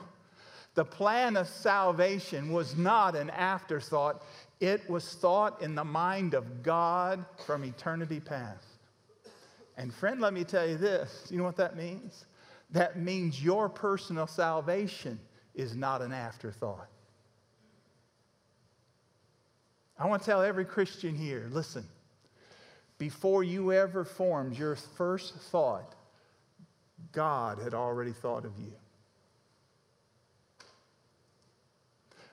The 0.74 0.84
plan 0.84 1.36
of 1.36 1.46
salvation 1.46 2.52
was 2.52 2.76
not 2.76 3.14
an 3.14 3.30
afterthought, 3.30 4.24
it 4.58 4.88
was 4.90 5.14
thought 5.14 5.62
in 5.62 5.76
the 5.76 5.84
mind 5.84 6.34
of 6.34 6.64
God 6.64 7.24
from 7.46 7.64
eternity 7.64 8.18
past. 8.18 8.66
And, 9.76 9.94
friend, 9.94 10.20
let 10.20 10.32
me 10.32 10.42
tell 10.42 10.68
you 10.68 10.76
this 10.76 11.28
you 11.30 11.38
know 11.38 11.44
what 11.44 11.56
that 11.56 11.76
means? 11.76 12.26
That 12.74 12.98
means 12.98 13.42
your 13.42 13.68
personal 13.68 14.26
salvation 14.26 15.20
is 15.54 15.76
not 15.76 16.02
an 16.02 16.12
afterthought. 16.12 16.88
I 19.96 20.06
want 20.08 20.22
to 20.22 20.26
tell 20.26 20.42
every 20.42 20.64
Christian 20.64 21.14
here 21.14 21.46
listen, 21.52 21.86
before 22.98 23.44
you 23.44 23.72
ever 23.72 24.04
formed 24.04 24.58
your 24.58 24.74
first 24.74 25.36
thought, 25.36 25.94
God 27.12 27.60
had 27.60 27.74
already 27.74 28.12
thought 28.12 28.44
of 28.44 28.58
you. 28.58 28.72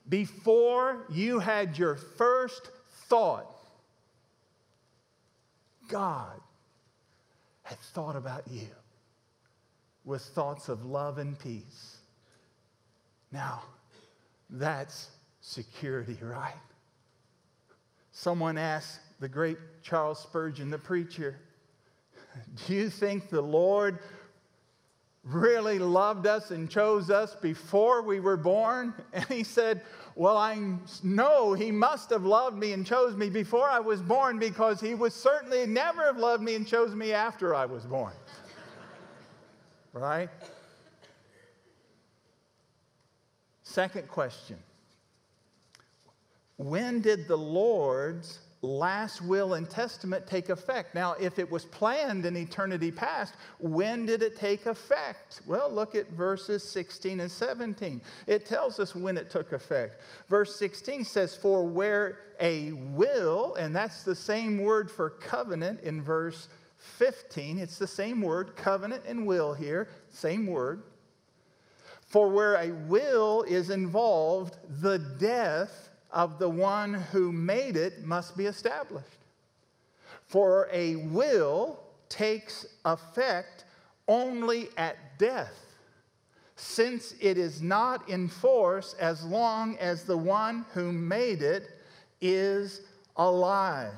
Before 0.09 1.05
you 1.07 1.37
had 1.37 1.77
your 1.77 1.95
first 1.95 2.71
thought, 3.07 3.45
God 5.87 6.41
had 7.61 7.77
thought 7.79 8.15
about 8.15 8.47
you 8.49 8.67
with 10.05 10.21
thoughts 10.21 10.69
of 10.69 10.85
love 10.85 11.17
and 11.17 11.37
peace. 11.37 11.97
Now, 13.31 13.61
that's 14.49 15.09
security, 15.41 16.17
right? 16.21 16.53
Someone 18.11 18.57
asked 18.57 18.99
the 19.19 19.29
great 19.29 19.57
Charles 19.83 20.19
Spurgeon, 20.19 20.69
the 20.69 20.77
preacher, 20.77 21.37
Do 22.67 22.73
you 22.73 22.89
think 22.89 23.29
the 23.29 23.41
Lord 23.41 23.99
really 25.23 25.77
loved 25.77 26.25
us 26.25 26.49
and 26.49 26.69
chose 26.69 27.11
us 27.11 27.35
before 27.35 28.01
we 28.01 28.19
were 28.19 28.37
born? 28.37 28.93
And 29.13 29.25
he 29.25 29.43
said, 29.43 29.81
Well, 30.15 30.37
I 30.37 30.57
know 31.03 31.53
he 31.53 31.71
must 31.71 32.09
have 32.09 32.25
loved 32.25 32.57
me 32.57 32.73
and 32.73 32.85
chose 32.85 33.15
me 33.15 33.29
before 33.29 33.69
I 33.69 33.79
was 33.79 34.01
born 34.01 34.39
because 34.39 34.81
he 34.81 34.93
would 34.93 35.13
certainly 35.13 35.65
never 35.65 36.03
have 36.03 36.17
loved 36.17 36.43
me 36.43 36.55
and 36.55 36.67
chose 36.67 36.95
me 36.95 37.13
after 37.13 37.55
I 37.55 37.65
was 37.65 37.85
born. 37.85 38.13
Right? 39.93 40.29
Second 43.63 44.07
question 44.07 44.57
When 46.57 47.01
did 47.01 47.27
the 47.27 47.37
Lord's 47.37 48.39
last 48.61 49.21
will 49.21 49.55
and 49.55 49.69
testament 49.69 50.27
take 50.27 50.49
effect? 50.49 50.93
Now, 50.93 51.13
if 51.13 51.39
it 51.39 51.49
was 51.49 51.65
planned 51.65 52.25
in 52.25 52.37
eternity 52.37 52.91
past, 52.91 53.35
when 53.59 54.05
did 54.05 54.21
it 54.21 54.37
take 54.37 54.65
effect? 54.65 55.41
Well, 55.47 55.71
look 55.71 55.95
at 55.95 56.09
verses 56.11 56.63
16 56.63 57.21
and 57.21 57.31
17. 57.31 58.01
It 58.27 58.45
tells 58.45 58.79
us 58.79 58.95
when 58.95 59.17
it 59.17 59.29
took 59.29 59.51
effect. 59.51 60.01
Verse 60.29 60.55
16 60.57 61.05
says, 61.05 61.35
For 61.35 61.65
where 61.65 62.19
a 62.39 62.73
will, 62.73 63.55
and 63.55 63.75
that's 63.75 64.03
the 64.03 64.15
same 64.15 64.59
word 64.59 64.91
for 64.91 65.09
covenant 65.09 65.81
in 65.81 66.01
verse 66.01 66.47
15, 66.81 67.59
it's 67.59 67.77
the 67.77 67.87
same 67.87 68.21
word, 68.21 68.55
covenant 68.55 69.03
and 69.07 69.25
will 69.25 69.53
here, 69.53 69.87
same 70.09 70.47
word. 70.47 70.81
For 72.07 72.27
where 72.27 72.55
a 72.55 72.71
will 72.71 73.43
is 73.43 73.69
involved, 73.69 74.57
the 74.81 74.99
death 74.99 75.89
of 76.11 76.39
the 76.39 76.49
one 76.49 76.93
who 76.93 77.31
made 77.31 77.77
it 77.77 78.03
must 78.03 78.35
be 78.35 78.47
established. 78.47 79.07
For 80.27 80.67
a 80.71 80.95
will 80.97 81.79
takes 82.09 82.65
effect 82.83 83.65
only 84.07 84.69
at 84.75 84.97
death, 85.17 85.53
since 86.55 87.13
it 87.21 87.37
is 87.37 87.61
not 87.61 88.09
in 88.09 88.27
force 88.27 88.93
as 88.99 89.23
long 89.23 89.77
as 89.77 90.03
the 90.03 90.17
one 90.17 90.65
who 90.73 90.91
made 90.91 91.41
it 91.41 91.79
is 92.19 92.81
alive. 93.15 93.93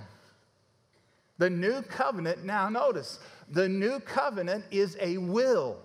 The 1.43 1.49
new 1.49 1.81
covenant, 1.81 2.45
now 2.45 2.69
notice, 2.69 3.19
the 3.49 3.67
new 3.67 3.99
covenant 3.99 4.63
is 4.71 4.95
a 5.01 5.17
will. 5.17 5.75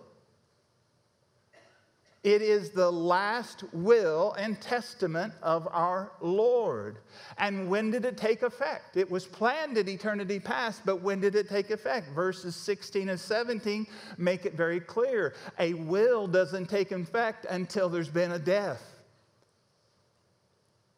It 2.23 2.43
is 2.43 2.71
the 2.71 2.93
last 2.93 3.65
will 3.73 4.35
and 4.35 4.61
testament 4.61 5.35
of 5.43 5.67
our 5.73 6.13
Lord. 6.21 6.99
And 7.39 7.69
when 7.69 7.91
did 7.91 8.05
it 8.05 8.17
take 8.17 8.45
effect? 8.45 8.97
It 8.97 9.11
was 9.11 9.27
planned 9.27 9.77
in 9.79 9.89
eternity 9.89 10.39
past, 10.39 10.83
but 10.85 11.03
when 11.03 11.19
did 11.19 11.35
it 11.35 11.49
take 11.49 11.71
effect? 11.71 12.13
Verses 12.13 12.55
16 12.55 13.09
and 13.09 13.19
17 13.19 13.85
make 14.17 14.47
it 14.47 14.55
very 14.55 14.79
clear. 14.79 15.35
A 15.59 15.75
will 15.75 16.29
doesn't 16.29 16.67
take 16.67 16.93
effect 16.93 17.47
until 17.51 17.89
there's 17.89 18.09
been 18.09 18.31
a 18.31 18.39
death. 18.39 18.95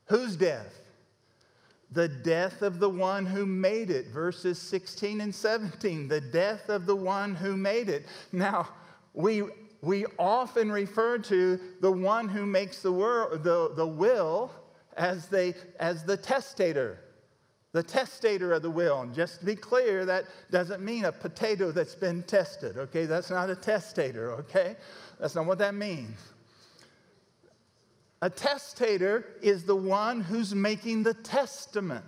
Whose 0.08 0.36
death? 0.36 0.80
The 1.92 2.08
death 2.08 2.62
of 2.62 2.78
the 2.78 2.88
one 2.88 3.26
who 3.26 3.46
made 3.46 3.90
it. 3.90 4.08
Verses 4.08 4.58
16 4.58 5.20
and 5.20 5.34
17. 5.34 6.08
The 6.08 6.20
death 6.20 6.68
of 6.68 6.86
the 6.86 6.96
one 6.96 7.34
who 7.34 7.56
made 7.56 7.88
it. 7.88 8.06
Now, 8.32 8.68
we 9.12 9.42
we 9.82 10.04
often 10.18 10.70
refer 10.70 11.18
to 11.18 11.58
the 11.80 11.90
one 11.90 12.28
who 12.28 12.44
makes 12.44 12.82
the, 12.82 12.92
wor- 12.92 13.38
the, 13.42 13.72
the 13.74 13.86
will 13.86 14.50
as, 14.96 15.28
they, 15.28 15.54
as 15.78 16.04
the 16.04 16.16
testator, 16.16 16.98
the 17.72 17.82
testator 17.82 18.52
of 18.52 18.62
the 18.62 18.70
will. 18.70 19.00
And 19.00 19.14
just 19.14 19.40
to 19.40 19.46
be 19.46 19.56
clear, 19.56 20.04
that 20.04 20.26
doesn't 20.50 20.82
mean 20.82 21.06
a 21.06 21.12
potato 21.12 21.72
that's 21.72 21.94
been 21.94 22.22
tested, 22.24 22.76
okay? 22.76 23.06
That's 23.06 23.30
not 23.30 23.48
a 23.48 23.56
testator, 23.56 24.32
okay? 24.32 24.76
That's 25.18 25.34
not 25.34 25.46
what 25.46 25.58
that 25.58 25.74
means. 25.74 26.18
A 28.22 28.28
testator 28.28 29.24
is 29.40 29.64
the 29.64 29.76
one 29.76 30.20
who's 30.20 30.54
making 30.54 31.04
the 31.04 31.14
testament. 31.14 32.04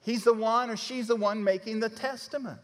He's 0.00 0.24
the 0.24 0.32
one 0.32 0.70
or 0.70 0.76
she's 0.76 1.08
the 1.08 1.16
one 1.16 1.42
making 1.44 1.80
the 1.80 1.88
testament. 1.88 2.60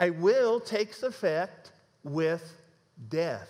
A 0.00 0.10
will 0.10 0.60
takes 0.60 1.02
effect 1.02 1.72
with 2.04 2.56
death. 3.08 3.48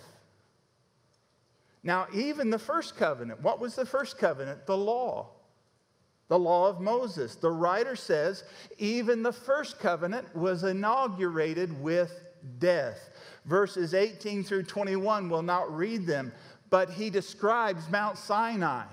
Now, 1.83 2.07
even 2.15 2.49
the 2.49 2.59
first 2.59 2.97
covenant, 2.97 3.43
what 3.43 3.61
was 3.61 3.75
the 3.75 3.85
first 3.85 4.17
covenant? 4.17 4.65
The 4.67 4.77
law. 4.77 5.29
The 6.29 6.39
law 6.39 6.69
of 6.69 6.81
Moses. 6.81 7.35
The 7.35 7.51
writer 7.51 7.97
says 7.97 8.45
even 8.79 9.23
the 9.23 9.33
first 9.33 9.79
covenant 9.79 10.35
was 10.35 10.65
inaugurated 10.65 11.83
with 11.83 12.25
death. 12.59 13.11
Verses 13.45 13.95
18 13.95 14.45
through 14.45 14.65
21 14.65 15.29
will 15.29 15.43
not 15.43 15.75
read 15.75 16.07
them, 16.07 16.33
but 16.71 16.91
he 16.91 17.11
describes 17.11 17.91
Mount 17.91 18.17
Sinai. 18.19 18.85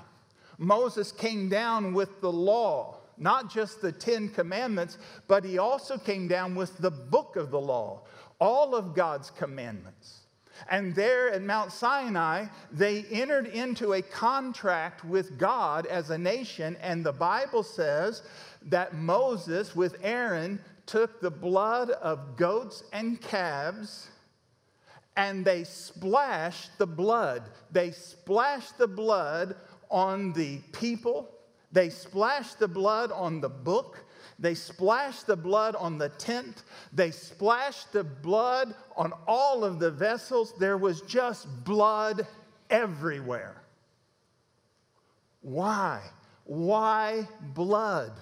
Moses 0.58 1.12
came 1.12 1.50
down 1.50 1.94
with 1.94 2.22
the 2.22 2.32
law 2.32 3.02
not 3.22 3.52
just 3.52 3.82
the 3.82 3.92
Ten 3.92 4.28
Commandments, 4.30 4.98
but 5.28 5.46
he 5.46 5.60
also 5.60 5.98
came 5.98 6.28
down 6.28 6.56
with 6.56 6.76
the 6.80 6.90
book 6.90 7.36
of 7.36 7.52
the 7.52 7.62
law, 7.62 8.02
all 8.40 8.76
of 8.76 8.96
God's 8.96 9.30
commandments. 9.30 10.22
And 10.70 10.94
there 10.94 11.32
at 11.32 11.42
Mount 11.42 11.72
Sinai, 11.72 12.48
they 12.72 13.06
entered 13.12 13.48
into 13.48 13.94
a 13.94 14.02
contract 14.02 15.06
with 15.06 15.38
God 15.38 15.86
as 15.86 16.10
a 16.10 16.18
nation. 16.18 16.78
And 16.82 17.04
the 17.04 17.14
Bible 17.14 17.64
says 17.64 18.24
that 18.64 18.96
Moses, 18.96 19.76
with 19.76 19.96
Aaron, 20.04 20.60
took 20.86 21.20
the 21.22 21.32
blood 21.32 21.92
of 21.92 22.36
goats 22.38 22.84
and 22.92 23.22
calves 23.22 24.10
and 25.16 25.44
they 25.44 25.64
splashed 25.64 26.78
the 26.78 26.88
blood. 26.88 27.44
They 27.72 27.92
splashed 27.92 28.78
the 28.78 28.88
blood 28.88 29.56
on 29.90 30.34
the 30.34 30.60
people 30.72 31.30
they 31.72 31.90
splashed 31.90 32.60
the 32.60 32.68
blood 32.68 33.12
on 33.12 33.40
the 33.40 33.50
book. 33.50 34.04
They 34.38 34.56
splashed 34.56 35.28
the 35.28 35.36
blood 35.36 35.76
on 35.76 35.98
the 35.98 36.10
tent. 36.10 36.64
They 36.92 37.12
splashed 37.12 37.94
the 37.94 38.04
blood 38.04 38.76
on 38.98 39.14
all 39.28 39.64
of 39.64 39.80
the 39.80 39.92
vessels. 39.92 40.54
There 40.60 40.78
was 40.78 41.02
just 41.02 41.48
blood 41.64 42.28
everywhere. 42.70 43.62
Why? 45.42 46.02
Why 46.44 47.28
blood? 47.54 48.14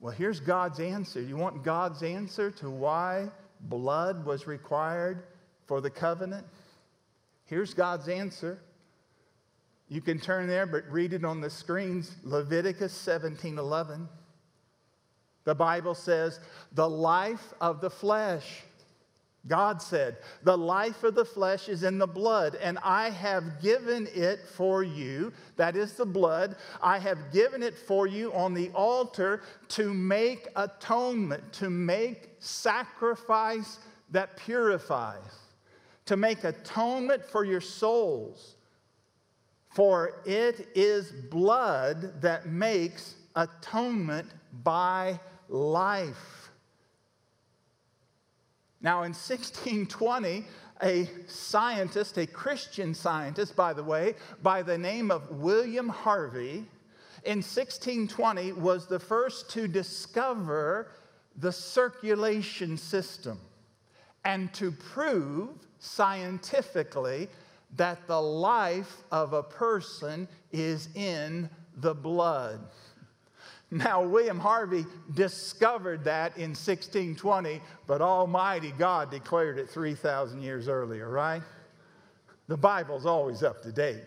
Well, 0.00 0.12
here's 0.12 0.40
God's 0.40 0.80
answer. 0.80 1.20
You 1.20 1.36
want 1.36 1.62
God's 1.62 2.02
answer 2.02 2.50
to 2.52 2.70
why 2.70 3.28
blood 3.68 4.24
was 4.24 4.46
required 4.46 5.24
for 5.66 5.80
the 5.80 5.90
covenant? 5.90 6.46
Here's 7.44 7.74
God's 7.74 8.08
answer. 8.08 8.58
You 9.88 10.00
can 10.00 10.18
turn 10.18 10.48
there, 10.48 10.66
but 10.66 10.84
read 10.90 11.12
it 11.12 11.24
on 11.24 11.40
the 11.40 11.50
screens. 11.50 12.16
Leviticus 12.24 12.92
17 12.92 13.58
11. 13.58 14.08
The 15.44 15.54
Bible 15.54 15.94
says, 15.94 16.40
the 16.72 16.88
life 16.88 17.54
of 17.60 17.80
the 17.80 17.88
flesh. 17.88 18.64
God 19.48 19.80
said, 19.80 20.18
The 20.42 20.56
life 20.56 21.04
of 21.04 21.14
the 21.14 21.24
flesh 21.24 21.68
is 21.68 21.82
in 21.82 21.98
the 21.98 22.06
blood, 22.06 22.56
and 22.56 22.78
I 22.82 23.10
have 23.10 23.60
given 23.62 24.08
it 24.12 24.40
for 24.54 24.82
you. 24.82 25.32
That 25.56 25.76
is 25.76 25.92
the 25.92 26.06
blood. 26.06 26.56
I 26.82 26.98
have 26.98 27.32
given 27.32 27.62
it 27.62 27.76
for 27.76 28.06
you 28.06 28.32
on 28.32 28.54
the 28.54 28.70
altar 28.70 29.42
to 29.68 29.94
make 29.94 30.48
atonement, 30.56 31.52
to 31.54 31.70
make 31.70 32.30
sacrifice 32.38 33.78
that 34.10 34.36
purifies, 34.36 35.38
to 36.06 36.16
make 36.16 36.44
atonement 36.44 37.24
for 37.24 37.44
your 37.44 37.60
souls. 37.60 38.56
For 39.70 40.22
it 40.24 40.68
is 40.74 41.12
blood 41.12 42.22
that 42.22 42.46
makes 42.46 43.14
atonement 43.34 44.28
by 44.64 45.20
life. 45.48 46.45
Now, 48.80 49.02
in 49.02 49.12
1620, 49.12 50.44
a 50.82 51.08
scientist, 51.26 52.18
a 52.18 52.26
Christian 52.26 52.94
scientist, 52.94 53.56
by 53.56 53.72
the 53.72 53.82
way, 53.82 54.14
by 54.42 54.62
the 54.62 54.76
name 54.76 55.10
of 55.10 55.30
William 55.30 55.88
Harvey, 55.88 56.66
in 57.24 57.38
1620 57.38 58.52
was 58.52 58.86
the 58.86 59.00
first 59.00 59.50
to 59.50 59.66
discover 59.66 60.88
the 61.38 61.50
circulation 61.50 62.76
system 62.76 63.40
and 64.24 64.52
to 64.54 64.70
prove 64.70 65.50
scientifically 65.78 67.28
that 67.76 68.06
the 68.06 68.20
life 68.20 69.02
of 69.10 69.32
a 69.32 69.42
person 69.42 70.28
is 70.52 70.88
in 70.94 71.50
the 71.78 71.94
blood. 71.94 72.60
Now, 73.70 74.04
William 74.04 74.38
Harvey 74.38 74.86
discovered 75.14 76.04
that 76.04 76.36
in 76.36 76.50
1620, 76.50 77.60
but 77.86 78.00
Almighty 78.00 78.72
God 78.78 79.10
declared 79.10 79.58
it 79.58 79.68
3,000 79.68 80.40
years 80.40 80.68
earlier, 80.68 81.08
right? 81.10 81.42
The 82.46 82.56
Bible's 82.56 83.06
always 83.06 83.42
up 83.42 83.62
to 83.62 83.72
date. 83.72 84.04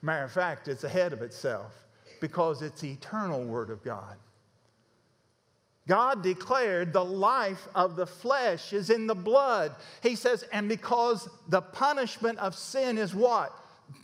Matter 0.00 0.24
of 0.24 0.32
fact, 0.32 0.66
it's 0.68 0.84
ahead 0.84 1.12
of 1.12 1.20
itself 1.20 1.72
because 2.20 2.62
it's 2.62 2.80
the 2.80 2.92
eternal 2.92 3.44
Word 3.44 3.68
of 3.68 3.84
God. 3.84 4.16
God 5.86 6.22
declared 6.22 6.92
the 6.92 7.04
life 7.04 7.68
of 7.74 7.96
the 7.96 8.06
flesh 8.06 8.72
is 8.72 8.88
in 8.88 9.06
the 9.06 9.14
blood. 9.14 9.74
He 10.02 10.14
says, 10.14 10.44
and 10.52 10.68
because 10.68 11.28
the 11.48 11.60
punishment 11.60 12.38
of 12.38 12.54
sin 12.54 12.98
is 12.98 13.14
what? 13.14 13.52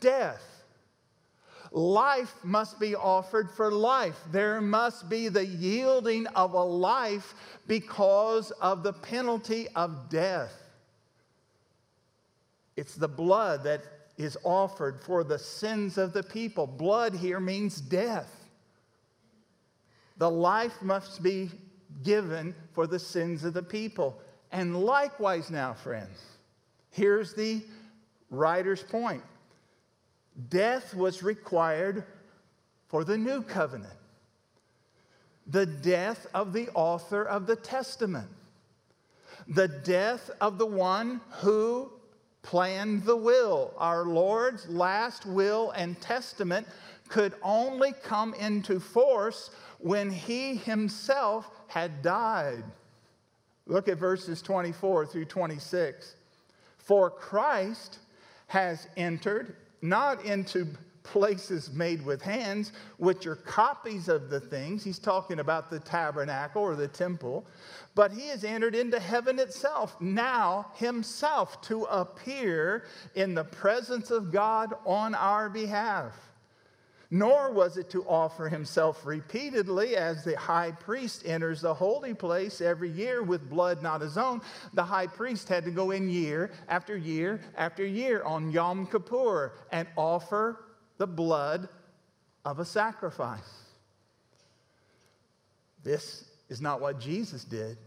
Death. 0.00 0.42
Life 1.70 2.34
must 2.42 2.80
be 2.80 2.94
offered 2.94 3.50
for 3.50 3.70
life. 3.70 4.18
There 4.30 4.60
must 4.60 5.08
be 5.08 5.28
the 5.28 5.44
yielding 5.44 6.26
of 6.28 6.54
a 6.54 6.62
life 6.62 7.34
because 7.66 8.50
of 8.52 8.82
the 8.82 8.92
penalty 8.92 9.68
of 9.74 10.08
death. 10.08 10.54
It's 12.76 12.94
the 12.94 13.08
blood 13.08 13.64
that 13.64 13.82
is 14.16 14.36
offered 14.44 15.00
for 15.02 15.24
the 15.24 15.38
sins 15.38 15.98
of 15.98 16.12
the 16.12 16.22
people. 16.22 16.66
Blood 16.66 17.14
here 17.14 17.40
means 17.40 17.80
death. 17.80 18.32
The 20.16 20.30
life 20.30 20.82
must 20.82 21.22
be 21.22 21.50
given 22.02 22.54
for 22.72 22.86
the 22.86 22.98
sins 22.98 23.44
of 23.44 23.54
the 23.54 23.62
people. 23.62 24.20
And 24.50 24.76
likewise, 24.76 25.50
now, 25.50 25.74
friends, 25.74 26.20
here's 26.90 27.34
the 27.34 27.62
writer's 28.30 28.82
point 28.82 29.22
death 30.48 30.94
was 30.94 31.22
required 31.22 32.04
for 32.86 33.04
the 33.04 33.18
new 33.18 33.42
covenant, 33.42 33.92
the 35.46 35.66
death 35.66 36.26
of 36.34 36.52
the 36.52 36.68
author 36.70 37.22
of 37.22 37.46
the 37.46 37.56
testament, 37.56 38.28
the 39.46 39.68
death 39.68 40.30
of 40.40 40.58
the 40.58 40.66
one 40.66 41.20
who 41.40 41.90
planned 42.42 43.04
the 43.04 43.16
will. 43.16 43.74
Our 43.78 44.04
Lord's 44.04 44.68
last 44.68 45.26
will 45.26 45.70
and 45.72 46.00
testament 46.00 46.66
could 47.08 47.34
only 47.42 47.92
come 48.02 48.34
into 48.34 48.80
force 48.80 49.50
when 49.78 50.10
he 50.10 50.56
himself 50.56 51.50
had 51.66 52.02
died. 52.02 52.64
Look 53.66 53.88
at 53.88 53.98
verses 53.98 54.40
24 54.40 55.06
through 55.06 55.26
26. 55.26 56.14
For 56.78 57.10
Christ 57.10 57.98
has 58.46 58.88
entered 58.96 59.56
not 59.82 60.24
into 60.24 60.66
places 61.02 61.72
made 61.72 62.04
with 62.04 62.20
hands, 62.20 62.72
which 62.98 63.26
are 63.26 63.36
copies 63.36 64.08
of 64.08 64.28
the 64.28 64.40
things. 64.40 64.84
He's 64.84 64.98
talking 64.98 65.40
about 65.40 65.70
the 65.70 65.80
tabernacle 65.80 66.62
or 66.62 66.76
the 66.76 66.88
temple, 66.88 67.46
but 67.94 68.12
he 68.12 68.28
has 68.28 68.44
entered 68.44 68.74
into 68.74 69.00
heaven 69.00 69.38
itself, 69.38 69.98
now 70.00 70.66
himself 70.74 71.62
to 71.62 71.84
appear 71.84 72.84
in 73.14 73.34
the 73.34 73.44
presence 73.44 74.10
of 74.10 74.30
God 74.30 74.74
on 74.84 75.14
our 75.14 75.48
behalf 75.48 76.27
nor 77.10 77.50
was 77.50 77.78
it 77.78 77.88
to 77.90 78.04
offer 78.04 78.48
himself 78.48 79.06
repeatedly 79.06 79.96
as 79.96 80.24
the 80.24 80.36
high 80.36 80.70
priest 80.72 81.22
enters 81.24 81.62
the 81.62 81.72
holy 81.72 82.12
place 82.12 82.60
every 82.60 82.90
year 82.90 83.22
with 83.22 83.48
blood 83.48 83.82
not 83.82 84.02
his 84.02 84.18
own. 84.18 84.42
The 84.74 84.82
high 84.82 85.06
priest 85.06 85.48
had 85.48 85.64
to 85.64 85.70
go 85.70 85.90
in 85.90 86.10
year 86.10 86.50
after 86.68 86.96
year 86.96 87.40
after 87.56 87.84
year 87.84 88.22
on 88.24 88.50
Yom 88.50 88.86
Kippur 88.86 89.54
and 89.72 89.88
offer 89.96 90.64
the 90.98 91.06
blood 91.06 91.68
of 92.44 92.58
a 92.58 92.64
sacrifice. 92.64 93.64
This 95.82 96.24
is 96.50 96.60
not 96.60 96.80
what 96.80 97.00
Jesus 97.00 97.44
did. 97.44 97.78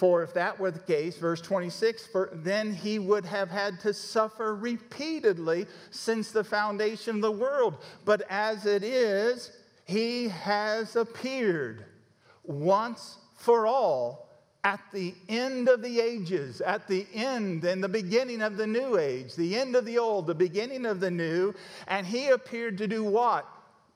For 0.00 0.22
if 0.22 0.32
that 0.32 0.58
were 0.58 0.70
the 0.70 0.78
case, 0.78 1.18
verse 1.18 1.42
26, 1.42 2.06
for 2.06 2.30
then 2.32 2.72
he 2.72 2.98
would 2.98 3.26
have 3.26 3.50
had 3.50 3.78
to 3.80 3.92
suffer 3.92 4.56
repeatedly 4.56 5.66
since 5.90 6.32
the 6.32 6.42
foundation 6.42 7.16
of 7.16 7.20
the 7.20 7.30
world. 7.30 7.76
But 8.06 8.22
as 8.30 8.64
it 8.64 8.82
is, 8.82 9.52
he 9.84 10.28
has 10.28 10.96
appeared 10.96 11.84
once 12.44 13.18
for 13.36 13.66
all 13.66 14.30
at 14.64 14.80
the 14.90 15.14
end 15.28 15.68
of 15.68 15.82
the 15.82 16.00
ages, 16.00 16.62
at 16.62 16.88
the 16.88 17.06
end 17.12 17.64
and 17.64 17.84
the 17.84 17.88
beginning 17.88 18.40
of 18.40 18.56
the 18.56 18.66
new 18.66 18.96
age, 18.96 19.34
the 19.34 19.54
end 19.54 19.76
of 19.76 19.84
the 19.84 19.98
old, 19.98 20.26
the 20.26 20.34
beginning 20.34 20.86
of 20.86 21.00
the 21.00 21.10
new. 21.10 21.54
And 21.88 22.06
he 22.06 22.28
appeared 22.28 22.78
to 22.78 22.88
do 22.88 23.04
what? 23.04 23.46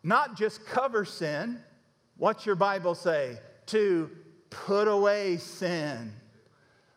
Not 0.02 0.36
just 0.36 0.66
cover 0.66 1.06
sin. 1.06 1.62
What's 2.18 2.44
your 2.44 2.56
Bible 2.56 2.94
say? 2.94 3.38
To 3.68 4.10
put 4.66 4.88
away 4.88 5.36
sin 5.36 6.12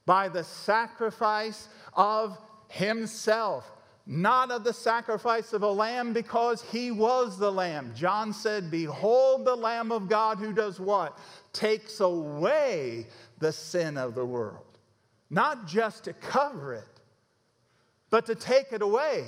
by 0.06 0.30
the 0.30 0.44
sacrifice 0.44 1.68
of 1.94 2.38
himself, 2.70 3.70
not 4.06 4.52
of 4.52 4.64
the 4.64 4.74
sacrifice 4.74 5.52
of 5.52 5.64
a 5.64 5.72
lamb, 5.72 6.14
because 6.14 6.62
he 6.62 6.92
was 6.92 7.38
the 7.38 7.52
lamb. 7.52 7.92
John 7.96 8.32
said, 8.32 8.72
Behold 8.72 9.46
the 9.46 9.56
Lamb 9.56 9.92
of 9.92 10.08
God 10.08 10.38
who 10.38 10.54
does 10.54 10.80
what? 10.80 11.18
Takes 11.52 12.00
away 12.00 13.08
the 13.40 13.52
sin 13.52 13.98
of 13.98 14.16
the 14.16 14.26
world. 14.26 14.64
Not 15.30 15.68
just 15.68 16.06
to 16.06 16.14
cover 16.14 16.74
it, 16.74 17.02
but 18.10 18.26
to 18.28 18.36
take 18.36 18.72
it 18.72 18.82
away. 18.82 19.26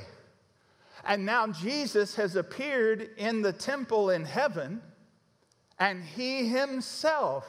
And 1.05 1.25
now 1.25 1.47
Jesus 1.47 2.15
has 2.15 2.37
appeared 2.37 3.09
in 3.17 3.41
the 3.41 3.53
temple 3.53 4.11
in 4.11 4.23
heaven, 4.23 4.81
and 5.77 6.03
he 6.03 6.47
himself 6.47 7.45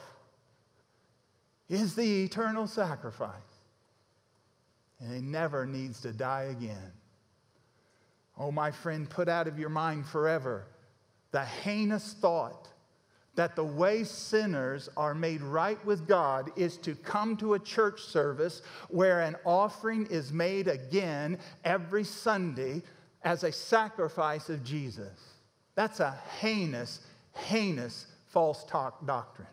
is 1.71 1.95
the 1.95 2.23
eternal 2.23 2.67
sacrifice. 2.67 3.33
And 4.99 5.15
he 5.15 5.21
never 5.21 5.65
needs 5.65 6.01
to 6.01 6.11
die 6.11 6.53
again. 6.57 6.91
Oh, 8.37 8.51
my 8.51 8.71
friend, 8.71 9.09
put 9.09 9.27
out 9.29 9.47
of 9.47 9.57
your 9.57 9.69
mind 9.69 10.05
forever 10.05 10.65
the 11.31 11.43
heinous 11.43 12.13
thought 12.19 12.67
that 13.35 13.55
the 13.55 13.63
way 13.63 14.03
sinners 14.03 14.89
are 14.97 15.15
made 15.15 15.41
right 15.41 15.83
with 15.85 16.05
God 16.07 16.51
is 16.57 16.75
to 16.77 16.95
come 16.95 17.37
to 17.37 17.53
a 17.53 17.59
church 17.59 18.01
service 18.01 18.61
where 18.89 19.21
an 19.21 19.37
offering 19.45 20.05
is 20.07 20.33
made 20.33 20.67
again 20.67 21.39
every 21.63 22.03
Sunday 22.03 22.83
as 23.23 23.43
a 23.45 23.51
sacrifice 23.51 24.49
of 24.49 24.63
Jesus. 24.63 25.17
That's 25.75 26.01
a 26.01 26.17
heinous, 26.39 26.99
heinous 27.33 28.07
false 28.27 28.65
talk 28.65 29.05
doctrine. 29.05 29.47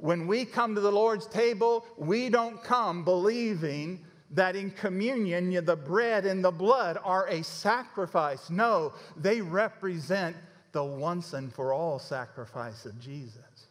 When 0.00 0.26
we 0.26 0.46
come 0.46 0.74
to 0.74 0.80
the 0.80 0.90
Lord's 0.90 1.26
table, 1.26 1.84
we 1.98 2.30
don't 2.30 2.62
come 2.64 3.04
believing 3.04 4.00
that 4.30 4.56
in 4.56 4.70
communion, 4.70 5.64
the 5.64 5.76
bread 5.76 6.24
and 6.24 6.42
the 6.42 6.50
blood 6.50 6.98
are 7.04 7.26
a 7.28 7.42
sacrifice. 7.42 8.48
No, 8.48 8.94
they 9.16 9.42
represent 9.42 10.36
the 10.72 10.82
once 10.82 11.34
and 11.34 11.52
for 11.52 11.74
all 11.74 11.98
sacrifice 11.98 12.86
of 12.86 12.98
Jesus. 12.98 13.66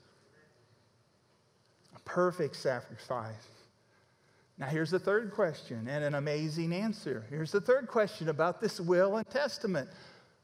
A 1.95 1.99
perfect 2.01 2.55
sacrifice. 2.57 3.33
Now, 4.59 4.67
here's 4.67 4.91
the 4.91 4.99
third 4.99 5.31
question 5.31 5.87
and 5.87 6.03
an 6.03 6.13
amazing 6.13 6.73
answer. 6.73 7.25
Here's 7.29 7.53
the 7.53 7.61
third 7.61 7.87
question 7.87 8.29
about 8.29 8.61
this 8.61 8.79
will 8.79 9.17
and 9.17 9.27
testament 9.29 9.89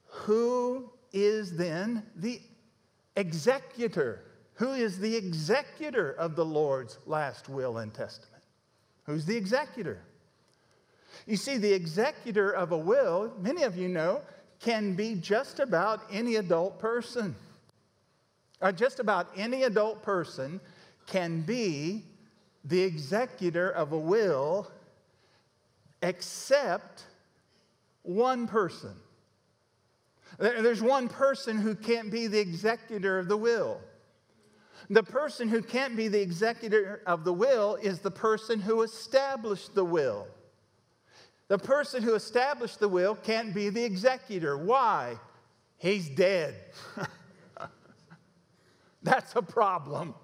Who 0.07 0.89
is 1.11 1.55
then 1.55 2.03
the 2.15 2.41
executor? 3.17 4.21
Who 4.55 4.71
is 4.71 4.99
the 4.99 5.15
executor 5.15 6.11
of 6.11 6.35
the 6.35 6.45
Lord's 6.45 6.97
last 7.05 7.49
will 7.49 7.77
and 7.77 7.93
testament? 7.93 8.43
Who's 9.03 9.25
the 9.25 9.35
executor? 9.35 10.01
You 11.25 11.37
see, 11.37 11.57
the 11.57 11.73
executor 11.73 12.51
of 12.51 12.71
a 12.71 12.77
will, 12.77 13.33
many 13.39 13.63
of 13.63 13.77
you 13.77 13.87
know, 13.87 14.21
can 14.59 14.95
be 14.95 15.15
just 15.15 15.59
about 15.59 16.01
any 16.11 16.35
adult 16.35 16.79
person. 16.79 17.35
Or 18.61 18.71
just 18.71 18.99
about 18.99 19.27
any 19.35 19.63
adult 19.63 20.01
person 20.01 20.61
can 21.07 21.41
be 21.41 22.03
the 22.63 22.81
executor 22.81 23.69
of 23.69 23.91
a 23.91 23.97
will 23.97 24.71
except 26.01 27.03
one 28.03 28.47
person. 28.47 28.93
There's 30.39 30.81
one 30.81 31.07
person 31.07 31.57
who 31.57 31.75
can't 31.75 32.11
be 32.11 32.27
the 32.27 32.39
executor 32.39 33.19
of 33.19 33.27
the 33.27 33.37
will. 33.37 33.81
The 34.89 35.03
person 35.03 35.49
who 35.49 35.61
can't 35.61 35.95
be 35.95 36.07
the 36.07 36.21
executor 36.21 37.01
of 37.05 37.23
the 37.23 37.33
will 37.33 37.75
is 37.75 37.99
the 37.99 38.11
person 38.11 38.59
who 38.59 38.83
established 38.83 39.73
the 39.73 39.85
will. 39.85 40.27
The 41.47 41.57
person 41.57 42.03
who 42.03 42.15
established 42.15 42.79
the 42.79 42.89
will 42.89 43.15
can't 43.15 43.53
be 43.53 43.69
the 43.69 43.83
executor. 43.83 44.57
Why? 44.57 45.17
He's 45.77 46.09
dead. 46.09 46.55
That's 49.03 49.35
a 49.35 49.41
problem. 49.41 50.15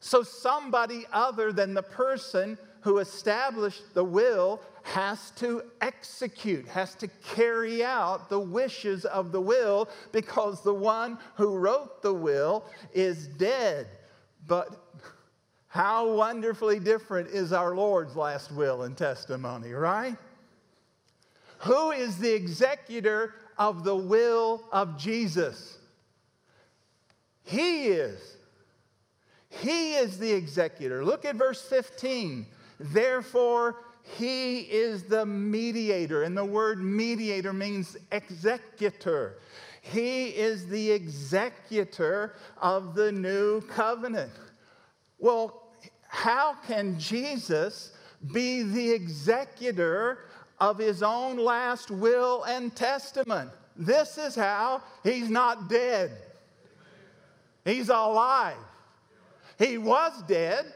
So, 0.00 0.22
somebody 0.22 1.06
other 1.12 1.52
than 1.52 1.74
the 1.74 1.82
person 1.82 2.58
who 2.80 2.98
established 2.98 3.94
the 3.94 4.04
will 4.04 4.60
has 4.82 5.30
to 5.32 5.62
execute, 5.80 6.66
has 6.68 6.94
to 6.96 7.08
carry 7.34 7.84
out 7.84 8.28
the 8.28 8.40
wishes 8.40 9.04
of 9.04 9.32
the 9.32 9.40
will 9.40 9.88
because 10.12 10.62
the 10.62 10.74
one 10.74 11.18
who 11.34 11.56
wrote 11.56 12.02
the 12.02 12.12
will 12.12 12.64
is 12.92 13.26
dead. 13.26 13.86
But 14.46 14.68
how 15.68 16.12
wonderfully 16.12 16.80
different 16.80 17.28
is 17.28 17.52
our 17.52 17.74
Lord's 17.74 18.16
last 18.16 18.50
will 18.52 18.82
and 18.82 18.96
testimony, 18.96 19.72
right? 19.72 20.16
Who 21.60 21.90
is 21.90 22.16
the 22.18 22.32
executor 22.32 23.34
of 23.58 23.84
the 23.84 23.94
will 23.94 24.64
of 24.72 24.96
Jesus? 24.96 25.78
He 27.44 27.88
is. 27.88 28.36
He 29.50 29.94
is 29.94 30.18
the 30.18 30.32
executor. 30.32 31.04
Look 31.04 31.24
at 31.24 31.36
verse 31.36 31.60
15. 31.62 32.46
Therefore, 32.80 33.76
he 34.16 34.60
is 34.60 35.04
the 35.04 35.26
mediator. 35.26 36.22
And 36.22 36.36
the 36.36 36.44
word 36.44 36.82
mediator 36.82 37.52
means 37.52 37.96
executor. 38.10 39.36
He 39.82 40.28
is 40.28 40.66
the 40.66 40.90
executor 40.90 42.34
of 42.60 42.94
the 42.94 43.12
new 43.12 43.60
covenant. 43.62 44.32
Well, 45.18 45.62
how 46.08 46.54
can 46.66 46.98
Jesus 46.98 47.92
be 48.32 48.62
the 48.62 48.90
executor 48.92 50.20
of 50.58 50.78
his 50.78 51.02
own 51.02 51.36
last 51.36 51.90
will 51.90 52.44
and 52.44 52.74
testament? 52.74 53.50
This 53.76 54.18
is 54.18 54.34
how 54.34 54.82
he's 55.04 55.30
not 55.30 55.68
dead, 55.68 56.12
he's 57.64 57.90
alive. 57.90 58.56
He 59.58 59.76
was 59.76 60.22
dead, 60.22 60.72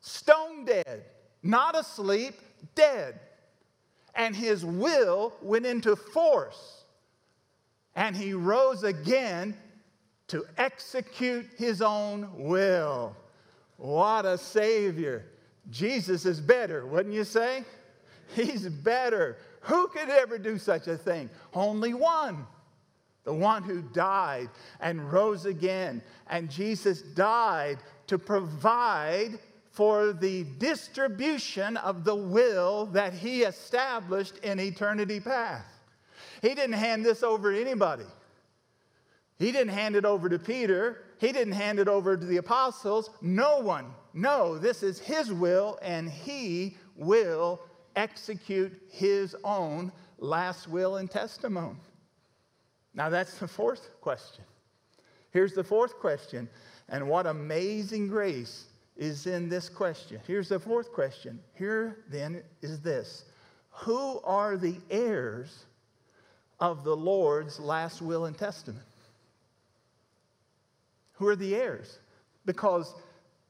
stone 0.00 0.64
dead, 0.64 1.04
not 1.42 1.78
asleep, 1.78 2.34
dead. 2.74 3.20
And 4.14 4.34
his 4.34 4.64
will 4.64 5.32
went 5.42 5.66
into 5.66 5.94
force. 5.94 6.84
And 7.94 8.16
he 8.16 8.32
rose 8.32 8.82
again 8.82 9.56
to 10.28 10.44
execute 10.56 11.46
his 11.56 11.80
own 11.80 12.28
will. 12.34 13.16
What 13.76 14.26
a 14.26 14.36
Savior. 14.38 15.26
Jesus 15.70 16.26
is 16.26 16.40
better, 16.40 16.86
wouldn't 16.86 17.14
you 17.14 17.24
say? 17.24 17.64
He's 18.34 18.68
better. 18.68 19.36
Who 19.62 19.88
could 19.88 20.08
ever 20.08 20.38
do 20.38 20.58
such 20.58 20.88
a 20.88 20.96
thing? 20.96 21.30
Only 21.54 21.94
one 21.94 22.46
the 23.28 23.34
one 23.34 23.62
who 23.62 23.82
died 23.82 24.48
and 24.80 25.12
rose 25.12 25.44
again. 25.44 26.00
And 26.28 26.50
Jesus 26.50 27.02
died 27.02 27.76
to 28.06 28.18
provide 28.18 29.38
for 29.78 30.12
the 30.12 30.42
distribution 30.58 31.76
of 31.76 32.02
the 32.02 32.12
will 32.12 32.86
that 32.86 33.14
he 33.14 33.42
established 33.42 34.36
in 34.38 34.58
eternity 34.58 35.20
past. 35.20 35.68
He 36.42 36.48
didn't 36.48 36.72
hand 36.72 37.06
this 37.06 37.22
over 37.22 37.52
to 37.52 37.60
anybody. 37.60 38.02
He 39.38 39.52
didn't 39.52 39.72
hand 39.72 39.94
it 39.94 40.04
over 40.04 40.28
to 40.28 40.36
Peter. 40.36 41.04
He 41.20 41.30
didn't 41.30 41.52
hand 41.52 41.78
it 41.78 41.86
over 41.86 42.16
to 42.16 42.26
the 42.26 42.38
apostles. 42.38 43.10
No 43.22 43.60
one. 43.60 43.94
No, 44.14 44.58
this 44.58 44.82
is 44.82 44.98
his 44.98 45.32
will, 45.32 45.78
and 45.80 46.10
he 46.10 46.76
will 46.96 47.60
execute 47.94 48.72
his 48.90 49.36
own 49.44 49.92
last 50.18 50.66
will 50.66 50.96
and 50.96 51.08
testimony. 51.08 51.78
Now, 52.94 53.10
that's 53.10 53.38
the 53.38 53.46
fourth 53.46 53.90
question. 54.00 54.42
Here's 55.30 55.54
the 55.54 55.62
fourth 55.62 56.00
question. 56.00 56.48
And 56.88 57.08
what 57.08 57.28
amazing 57.28 58.08
grace 58.08 58.64
is 58.98 59.26
in 59.26 59.48
this 59.48 59.68
question. 59.68 60.20
Here's 60.26 60.48
the 60.48 60.58
fourth 60.58 60.92
question. 60.92 61.38
Here 61.54 61.98
then 62.10 62.42
is 62.60 62.80
this 62.80 63.24
Who 63.70 64.20
are 64.24 64.56
the 64.56 64.76
heirs 64.90 65.64
of 66.60 66.84
the 66.84 66.96
Lord's 66.96 67.58
last 67.60 68.02
will 68.02 68.26
and 68.26 68.36
testament? 68.36 68.84
Who 71.14 71.28
are 71.28 71.36
the 71.36 71.54
heirs? 71.54 71.98
Because 72.44 72.94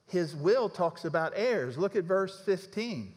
his 0.06 0.36
will 0.36 0.68
talks 0.68 1.04
about 1.04 1.32
heirs. 1.34 1.76
Look 1.76 1.96
at 1.96 2.04
verse 2.04 2.40
15. 2.44 3.14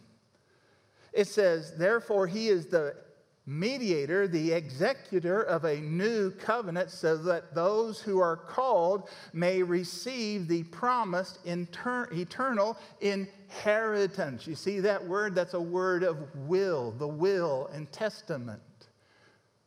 It 1.14 1.28
says, 1.28 1.74
Therefore, 1.78 2.28
he 2.28 2.48
is 2.48 2.68
the 2.68 2.96
mediator, 3.46 4.28
the 4.28 4.52
executor 4.52 5.42
of 5.42 5.66
a 5.66 5.78
new 5.78 6.32
covenant, 6.32 6.92
so 6.92 7.18
that 7.18 7.56
those 7.56 8.00
who 8.00 8.20
are 8.20 8.38
called 8.38 9.10
may 9.34 9.64
receive 9.64 10.48
the 10.48 10.64
promised 10.64 11.40
inter- 11.46 12.08
eternal 12.12 12.78
inheritance. 13.02 14.46
You 14.46 14.56
see 14.56 14.80
that 14.82 15.06
word? 15.06 15.34
That's 15.34 15.56
a 15.56 15.62
word 15.62 16.04
of 16.04 16.18
will, 16.36 16.92
the 16.92 17.08
will 17.08 17.70
and 17.74 17.92
testament. 17.92 18.62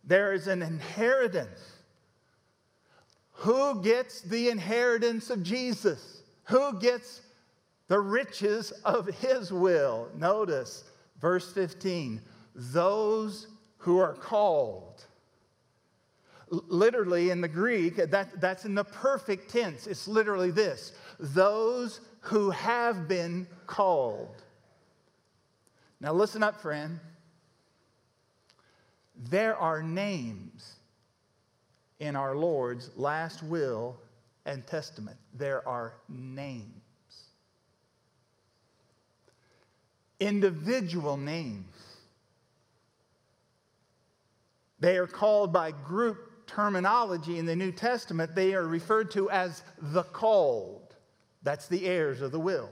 There 0.05 0.33
is 0.33 0.47
an 0.47 0.63
inheritance. 0.63 1.73
Who 3.39 3.83
gets 3.83 4.21
the 4.21 4.51
inheritance 4.51 5.31
of 5.31 5.43
Jesus? 5.43 6.23
Who 6.45 6.79
gets 6.79 7.23
the 7.89 7.99
riches 7.99 8.71
of 8.85 9.07
his 9.07 9.53
will? 9.53 10.09
Notice 10.17 10.85
verse 11.21 11.53
15 11.53 12.21
those 12.55 13.49
who 13.85 13.99
are 13.99 14.15
called. 14.15 15.05
Literally 16.49 17.29
in 17.29 17.43
the 17.43 17.49
Greek, 17.49 17.97
that, 17.97 18.41
that's 18.41 18.65
in 18.65 18.75
the 18.75 18.85
perfect 18.85 19.51
tense. 19.51 19.87
It's 19.87 20.09
literally 20.09 20.51
this 20.51 20.95
those 21.21 22.01
who 22.21 22.49
have 22.49 23.07
been 23.07 23.47
called. 23.67 24.43
Now, 26.01 26.15
listen 26.15 26.43
up, 26.43 26.63
friend. 26.63 26.99
There 29.29 29.55
are 29.55 29.83
names 29.83 30.77
in 32.01 32.17
our 32.17 32.35
Lord's 32.35 32.91
last 32.97 33.43
will 33.43 33.99
and 34.47 34.67
testament. 34.67 35.19
There 35.35 35.67
are 35.69 35.93
names. 36.09 36.65
Individual 40.21 41.19
names. 41.19 41.94
They 44.85 44.99
are 44.99 45.07
called 45.07 45.51
by 45.51 45.71
group 45.71 46.47
terminology 46.47 47.39
in 47.39 47.47
the 47.47 47.57
New 47.57 47.73
Testament, 47.73 48.35
they 48.35 48.53
are 48.53 48.67
referred 48.67 49.11
to 49.13 49.31
as 49.31 49.63
the 49.81 50.03
called. 50.03 50.95
That's 51.43 51.69
the 51.69 51.87
heirs 51.87 52.21
of 52.21 52.33
the 52.33 52.39
will. 52.39 52.69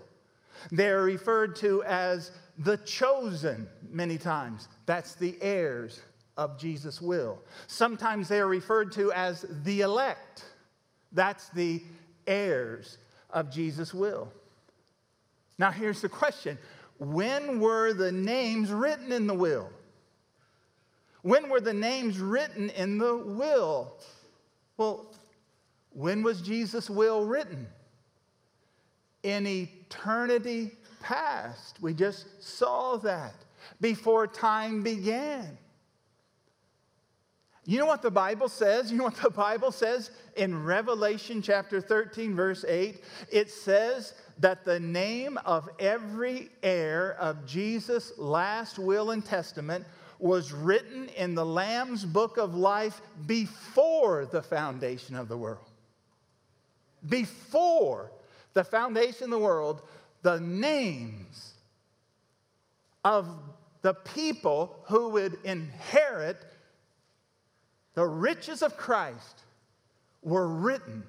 They 0.71 0.91
are 0.91 1.05
referred 1.05 1.57
to 1.57 1.83
as 1.85 2.31
the 2.59 2.77
chosen 2.77 3.67
many 3.89 4.19
times. 4.19 4.69
That's 4.85 5.15
the 5.15 5.39
heirs 5.41 6.03
of 6.37 6.59
Jesus' 6.59 7.01
will. 7.01 7.39
Sometimes 7.67 8.29
they 8.29 8.41
are 8.41 8.47
referred 8.47 8.93
to 8.93 9.11
as 9.13 9.47
the 9.65 9.81
elect. 9.81 10.45
That's 11.13 11.49
the 11.49 11.83
heirs 12.27 12.99
of 13.31 13.51
Jesus' 13.51 13.95
will. 13.95 14.31
Now, 15.57 15.71
here's 15.71 16.03
the 16.03 16.11
question 16.11 16.59
When 16.99 17.59
were 17.59 17.95
the 17.95 18.13
names 18.13 18.71
written 18.71 19.13
in 19.13 19.27
the 19.27 19.33
will? 19.33 19.71
When 21.23 21.49
were 21.49 21.61
the 21.61 21.73
names 21.73 22.19
written 22.19 22.71
in 22.71 22.99
the 22.99 23.17
will? 23.17 23.97
Well, 24.77 25.07
when 25.91 26.23
was 26.23 26.43
Jesus' 26.43 26.91
will 26.91 27.25
written? 27.25 27.67
In 29.23 29.47
eternity 29.47 30.73
past. 31.01 31.81
We 31.81 31.95
just 31.95 32.43
saw 32.43 32.97
that 32.99 33.35
before 33.81 34.27
time 34.27 34.83
began. 34.83 35.59
You 37.65 37.79
know 37.79 37.87
what 37.87 38.03
the 38.03 38.11
Bible 38.11 38.49
says? 38.49 38.91
You 38.91 38.99
know 38.99 39.05
what 39.05 39.17
the 39.17 39.31
Bible 39.31 39.71
says 39.71 40.11
in 40.37 40.65
Revelation 40.65 41.41
chapter 41.41 41.81
13, 41.81 42.35
verse 42.35 42.65
8? 42.67 43.05
It 43.31 43.51
says 43.51 44.15
that 44.41 44.65
the 44.65 44.81
name 44.81 45.39
of 45.45 45.69
every 45.79 46.49
heir 46.65 47.13
of 47.21 47.47
Jesus' 47.47 48.13
last 48.19 48.81
will 48.81 49.13
and 49.13 49.25
testament 49.25 49.85
was 50.23 50.53
written 50.53 51.09
in 51.17 51.35
the 51.35 51.45
Lamb's 51.45 52.05
book 52.05 52.37
of 52.37 52.55
life 52.55 53.01
before 53.27 54.25
the 54.25 54.41
foundation 54.41 55.17
of 55.17 55.27
the 55.27 55.37
world. 55.37 55.69
Before 57.09 58.13
the 58.55 58.63
foundation 58.63 59.25
of 59.25 59.31
the 59.31 59.39
world, 59.41 59.83
the 60.23 60.39
names 60.39 61.55
of 63.05 63.27
the 63.83 63.95
people 63.95 64.77
who 64.85 65.09
would 65.09 65.39
inherit 65.43 66.37
the 67.95 68.07
riches 68.07 68.63
of 68.63 68.77
Christ 68.77 69.43
were 70.23 70.47
written 70.47 71.03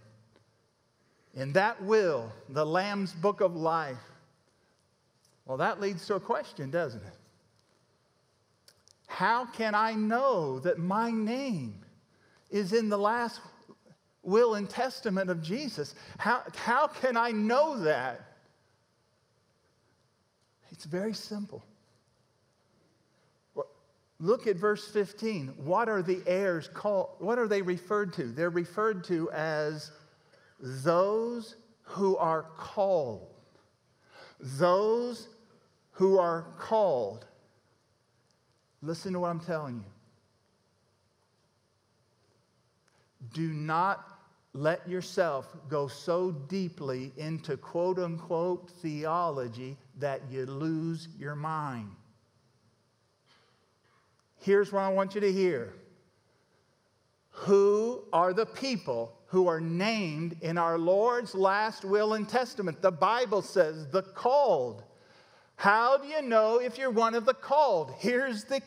in 1.35 1.53
that 1.53 1.83
will, 1.83 2.31
the 2.49 2.65
Lamb's 2.65 3.13
book 3.13 3.41
of 3.41 3.55
life. 3.55 3.97
Well, 5.45 5.57
that 5.57 5.79
leads 5.79 6.07
to 6.07 6.15
a 6.15 6.19
question, 6.19 6.71
doesn't 6.71 7.03
it? 7.03 7.17
How 9.13 9.45
can 9.45 9.75
I 9.75 9.93
know 9.93 10.57
that 10.61 10.79
my 10.79 11.11
name 11.11 11.75
is 12.49 12.73
in 12.73 12.89
the 12.89 12.97
last 12.97 13.41
will 14.23 14.55
and 14.55 14.67
testament 14.67 15.29
of 15.29 15.39
Jesus? 15.39 15.93
How, 16.17 16.41
how 16.55 16.87
can 16.87 17.15
I 17.15 17.29
know 17.29 17.77
that? 17.83 18.21
It's 20.71 20.85
very 20.85 21.13
simple. 21.13 21.63
Look 24.19 24.47
at 24.47 24.55
verse 24.55 24.87
15. 24.87 25.53
What 25.57 25.89
are 25.89 26.01
the 26.01 26.23
heirs 26.25 26.67
called? 26.73 27.09
What 27.19 27.37
are 27.37 27.47
they 27.47 27.61
referred 27.61 28.13
to? 28.13 28.23
They're 28.23 28.49
referred 28.49 29.03
to 29.03 29.29
as 29.29 29.91
those 30.59 31.55
who 31.83 32.17
are 32.17 32.47
called. 32.57 33.27
Those 34.39 35.27
who 35.91 36.17
are 36.17 36.47
called. 36.57 37.27
Listen 38.83 39.13
to 39.13 39.19
what 39.21 39.29
I'm 39.29 39.39
telling 39.39 39.77
you. 39.77 39.85
Do 43.33 43.53
not 43.53 44.05
let 44.53 44.87
yourself 44.87 45.47
go 45.69 45.87
so 45.87 46.31
deeply 46.31 47.13
into 47.15 47.55
quote 47.55 47.97
unquote 47.97 48.69
theology 48.81 49.77
that 49.99 50.21
you 50.29 50.45
lose 50.45 51.07
your 51.17 51.33
mind. 51.33 51.89
Here's 54.39 54.73
what 54.73 54.81
I 54.81 54.89
want 54.89 55.15
you 55.15 55.21
to 55.21 55.31
hear 55.31 55.73
Who 57.31 58.03
are 58.11 58.33
the 58.33 58.45
people 58.45 59.17
who 59.27 59.47
are 59.47 59.61
named 59.61 60.35
in 60.41 60.57
our 60.57 60.77
Lord's 60.77 61.33
last 61.33 61.85
will 61.85 62.15
and 62.15 62.27
testament? 62.27 62.81
The 62.81 62.91
Bible 62.91 63.41
says 63.41 63.87
the 63.87 64.01
called. 64.01 64.83
How 65.55 65.97
do 65.97 66.07
you 66.07 66.21
know 66.21 66.59
if 66.59 66.77
you're 66.77 66.91
one 66.91 67.15
of 67.15 67.25
the 67.25 67.33
called? 67.33 67.93
Here's 67.97 68.43
the 68.43 68.61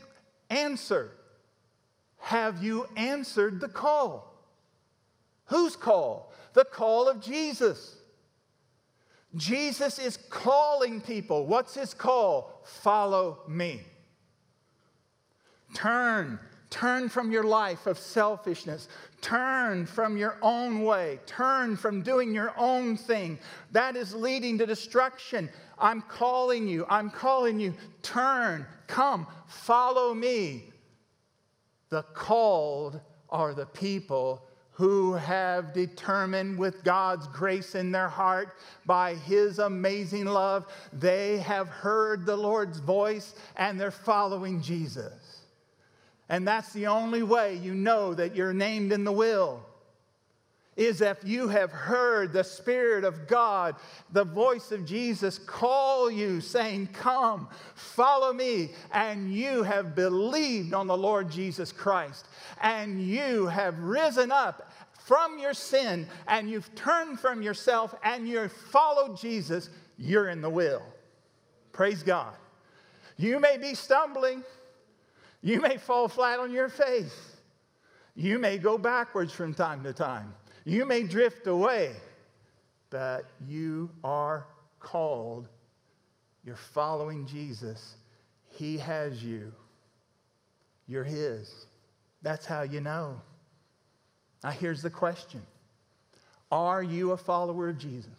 answer 0.51 1.13
Have 2.19 2.63
you 2.63 2.87
answered 2.97 3.61
the 3.61 3.69
call? 3.69 4.35
Whose 5.47 5.77
call? 5.77 6.33
The 6.55 6.65
call 6.65 7.09
of 7.09 7.21
Jesus. 7.21 7.97
Jesus 9.35 9.99
is 9.99 10.17
calling 10.31 11.01
people. 11.01 11.47
What's 11.47 11.75
his 11.75 11.93
call? 11.93 12.63
Follow 12.65 13.41
me. 13.47 13.83
Turn. 15.75 16.41
Turn 16.71 17.09
from 17.09 17.31
your 17.31 17.45
life 17.45 17.87
of 17.87 17.99
selfishness. 17.99 18.89
Turn 19.21 19.87
from 19.87 20.17
your 20.17 20.37
own 20.43 20.83
way. 20.83 21.21
Turn 21.27 21.77
from 21.77 22.03
doing 22.03 22.35
your 22.35 22.53
own 22.57 22.97
thing. 22.97 23.39
That 23.73 23.97
is 23.97 24.15
leading 24.15 24.59
to 24.59 24.67
destruction. 24.67 25.49
I'm 25.79 26.03
calling 26.03 26.67
you. 26.67 26.85
I'm 26.89 27.11
calling 27.11 27.61
you. 27.61 27.75
Turn. 28.03 28.67
Come. 28.89 29.27
Follow 29.47 30.13
me. 30.13 30.65
The 31.89 32.03
called 32.03 33.01
are 33.31 33.55
the 33.55 33.67
people 33.67 34.43
who 34.77 35.15
have 35.15 35.73
determined 35.73 36.59
with 36.59 36.85
God's 36.85 37.27
grace 37.29 37.75
in 37.75 37.91
their 37.91 38.11
heart 38.11 38.59
by 38.85 39.15
His 39.15 39.59
amazing 39.59 40.27
love, 40.27 40.67
they 40.93 41.39
have 41.39 41.69
heard 41.69 42.27
the 42.27 42.37
Lord's 42.37 42.79
voice 42.81 43.35
and 43.57 43.81
they're 43.81 43.91
following 43.91 44.61
Jesus. 44.61 45.26
And 46.29 46.47
that's 46.47 46.73
the 46.73 46.89
only 46.89 47.23
way 47.23 47.55
you 47.57 47.75
know 47.75 48.15
that 48.15 48.35
you're 48.35 48.53
named 48.53 48.93
in 48.93 49.05
the 49.05 49.13
will. 49.13 49.65
Is 50.77 51.01
if 51.01 51.19
you 51.25 51.49
have 51.49 51.73
heard 51.73 52.35
the 52.35 52.45
Spirit 52.45 53.05
of 53.05 53.27
God, 53.27 53.77
the 54.13 54.25
voice 54.25 54.73
of 54.73 54.85
Jesus 54.85 55.39
call 55.39 56.11
you, 56.11 56.43
saying, 56.43 56.89
Come, 56.93 57.49
follow 57.75 58.33
me, 58.35 58.73
and 58.93 59.33
you 59.33 59.63
have 59.63 59.95
believed 59.95 60.75
on 60.75 60.87
the 60.87 60.97
Lord 60.97 61.31
Jesus 61.31 61.73
Christ, 61.73 62.27
and 62.61 63.01
you 63.01 63.47
have 63.47 63.79
risen 63.79 64.31
up 64.31 64.71
from 65.07 65.39
your 65.39 65.55
sin 65.55 66.05
and 66.27 66.51
you've 66.51 66.75
turned 66.75 67.21
from 67.21 67.41
yourself 67.41 67.95
and 68.03 68.29
you've 68.29 68.51
followed 68.51 69.17
Jesus, 69.17 69.71
you're 69.97 70.29
in 70.29 70.41
the 70.41 70.51
will. 70.51 70.83
Praise 71.71 72.03
God. 72.03 72.35
You 73.17 73.39
may 73.39 73.57
be 73.57 73.75
stumbling, 73.75 74.43
you 75.47 75.61
may 75.61 75.77
fall 75.77 76.09
flat 76.09 76.41
on 76.41 76.51
your 76.51 76.69
face, 76.69 77.37
you 78.17 78.37
may 78.37 78.59
go 78.59 78.77
backwards 78.77 79.33
from 79.33 79.55
time 79.55 79.85
to 79.85 79.93
time, 79.93 80.35
you 80.65 80.85
may 80.85 81.05
drift 81.05 81.47
away, 81.47 81.95
but 82.91 83.31
you 83.47 83.89
are 84.03 84.49
called. 84.81 85.49
You're 86.45 86.57
following 86.57 87.27
Jesus. 87.27 87.95
He 88.49 88.77
has 88.79 89.23
you. 89.23 89.53
You're 90.89 91.05
His. 91.05 91.67
That's 92.23 92.45
how 92.45 92.63
you 92.63 92.81
know. 92.81 93.21
Now, 94.43 94.51
here's 94.51 94.83
the 94.83 94.91
question 94.91 95.43
Are 96.51 96.83
you 96.83 97.13
a 97.13 97.17
follower 97.17 97.69
of 97.69 97.79
Jesus? 97.79 98.11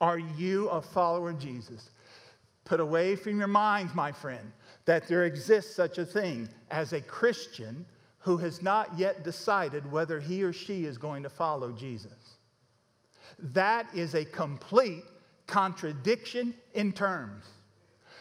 Are 0.00 0.18
you 0.18 0.68
a 0.68 0.82
follower 0.82 1.30
of 1.30 1.38
Jesus? 1.38 1.91
Put 2.64 2.80
away 2.80 3.16
from 3.16 3.38
your 3.38 3.48
minds, 3.48 3.94
my 3.94 4.12
friend, 4.12 4.52
that 4.84 5.08
there 5.08 5.24
exists 5.24 5.74
such 5.74 5.98
a 5.98 6.06
thing 6.06 6.48
as 6.70 6.92
a 6.92 7.00
Christian 7.00 7.84
who 8.18 8.36
has 8.36 8.62
not 8.62 8.96
yet 8.98 9.24
decided 9.24 9.90
whether 9.90 10.20
he 10.20 10.42
or 10.44 10.52
she 10.52 10.84
is 10.84 10.96
going 10.96 11.24
to 11.24 11.28
follow 11.28 11.72
Jesus. 11.72 12.36
That 13.38 13.86
is 13.94 14.14
a 14.14 14.24
complete 14.24 15.04
contradiction 15.46 16.54
in 16.74 16.92
terms. 16.92 17.44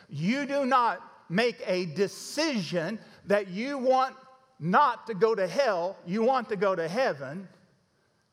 You 0.10 0.46
do 0.46 0.66
not 0.66 1.02
make 1.30 1.62
a 1.66 1.86
decision 1.86 3.00
that 3.28 3.48
you 3.48 3.78
want 3.78 4.16
not 4.60 5.08
to 5.08 5.14
go 5.14 5.34
to 5.34 5.48
hell, 5.48 5.98
you 6.06 6.24
want 6.24 6.50
to 6.50 6.56
go 6.56 6.76
to 6.76 6.88
heaven. 6.88 7.48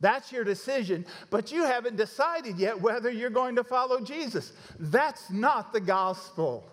That's 0.00 0.30
your 0.30 0.44
decision, 0.44 1.04
but 1.30 1.50
you 1.50 1.64
haven't 1.64 1.96
decided 1.96 2.58
yet 2.58 2.80
whether 2.80 3.10
you're 3.10 3.30
going 3.30 3.56
to 3.56 3.64
follow 3.64 4.00
Jesus. 4.00 4.52
That's 4.78 5.30
not 5.30 5.72
the 5.72 5.80
gospel. 5.80 6.64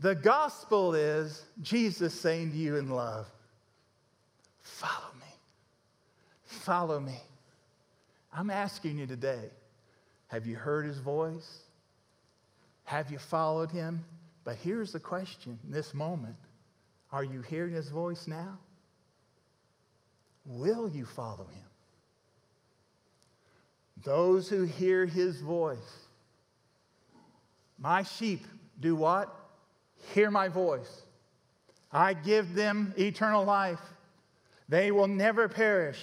The 0.00 0.14
gospel 0.14 0.94
is 0.94 1.44
Jesus 1.60 2.18
saying 2.18 2.52
to 2.52 2.56
you 2.56 2.76
in 2.76 2.90
love, 2.90 3.26
Follow 4.62 5.12
me. 5.18 5.34
Follow 6.44 7.00
me. 7.00 7.18
I'm 8.32 8.50
asking 8.50 8.98
you 8.98 9.06
today 9.06 9.50
have 10.28 10.46
you 10.46 10.56
heard 10.56 10.84
his 10.84 10.98
voice? 10.98 11.62
Have 12.84 13.10
you 13.10 13.18
followed 13.18 13.70
him? 13.70 14.04
But 14.44 14.56
here's 14.56 14.92
the 14.92 15.00
question 15.00 15.58
in 15.64 15.70
this 15.70 15.92
moment 15.94 16.36
are 17.10 17.24
you 17.24 17.40
hearing 17.42 17.72
his 17.72 17.88
voice 17.88 18.26
now? 18.26 18.58
Will 20.44 20.88
you 20.88 21.04
follow 21.04 21.46
him? 21.46 21.67
Those 24.04 24.48
who 24.48 24.62
hear 24.62 25.06
his 25.06 25.40
voice. 25.40 26.06
My 27.78 28.02
sheep 28.02 28.46
do 28.80 28.96
what? 28.96 29.34
Hear 30.14 30.30
my 30.30 30.48
voice. 30.48 31.02
I 31.90 32.12
give 32.12 32.54
them 32.54 32.94
eternal 32.98 33.44
life. 33.44 33.80
They 34.68 34.90
will 34.90 35.08
never 35.08 35.48
perish. 35.48 36.02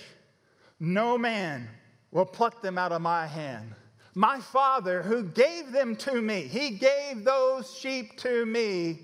No 0.79 1.17
man 1.17 1.69
will 2.11 2.25
pluck 2.25 2.61
them 2.61 2.77
out 2.77 2.91
of 2.91 3.01
my 3.01 3.27
hand. 3.27 3.75
My 4.13 4.39
Father, 4.39 5.01
who 5.01 5.23
gave 5.23 5.71
them 5.71 5.95
to 5.97 6.21
me, 6.21 6.41
he 6.41 6.71
gave 6.71 7.23
those 7.23 7.73
sheep 7.77 8.17
to 8.17 8.45
me 8.45 8.99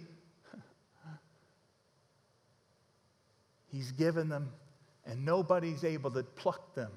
He's 3.71 3.91
given 3.93 4.27
them, 4.27 4.51
and 5.05 5.23
nobody's 5.23 5.85
able 5.85 6.11
to 6.11 6.23
pluck 6.23 6.75
them 6.75 6.91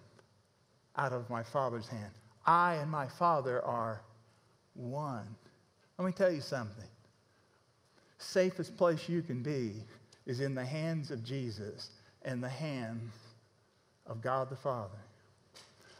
out 0.97 1.13
of 1.13 1.29
my 1.31 1.43
Father's 1.43 1.89
hand. 1.89 2.13
I 2.47 2.75
and 2.75 2.91
my 2.91 3.07
Father 3.07 3.63
are 3.65 4.03
one. 4.75 5.27
Let 5.99 6.05
me 6.07 6.13
tell 6.13 6.31
you 6.31 6.41
something. 6.41 6.89
Safest 8.19 8.77
place 8.77 9.09
you 9.09 9.23
can 9.23 9.43
be 9.43 9.73
is 10.27 10.41
in 10.41 10.55
the 10.55 10.65
hands 10.65 11.11
of 11.11 11.25
Jesus 11.25 11.91
and 12.23 12.43
the 12.43 12.49
hands 12.49 13.13
of 14.07 14.21
God 14.21 14.51
the 14.51 14.57
Father. 14.57 14.99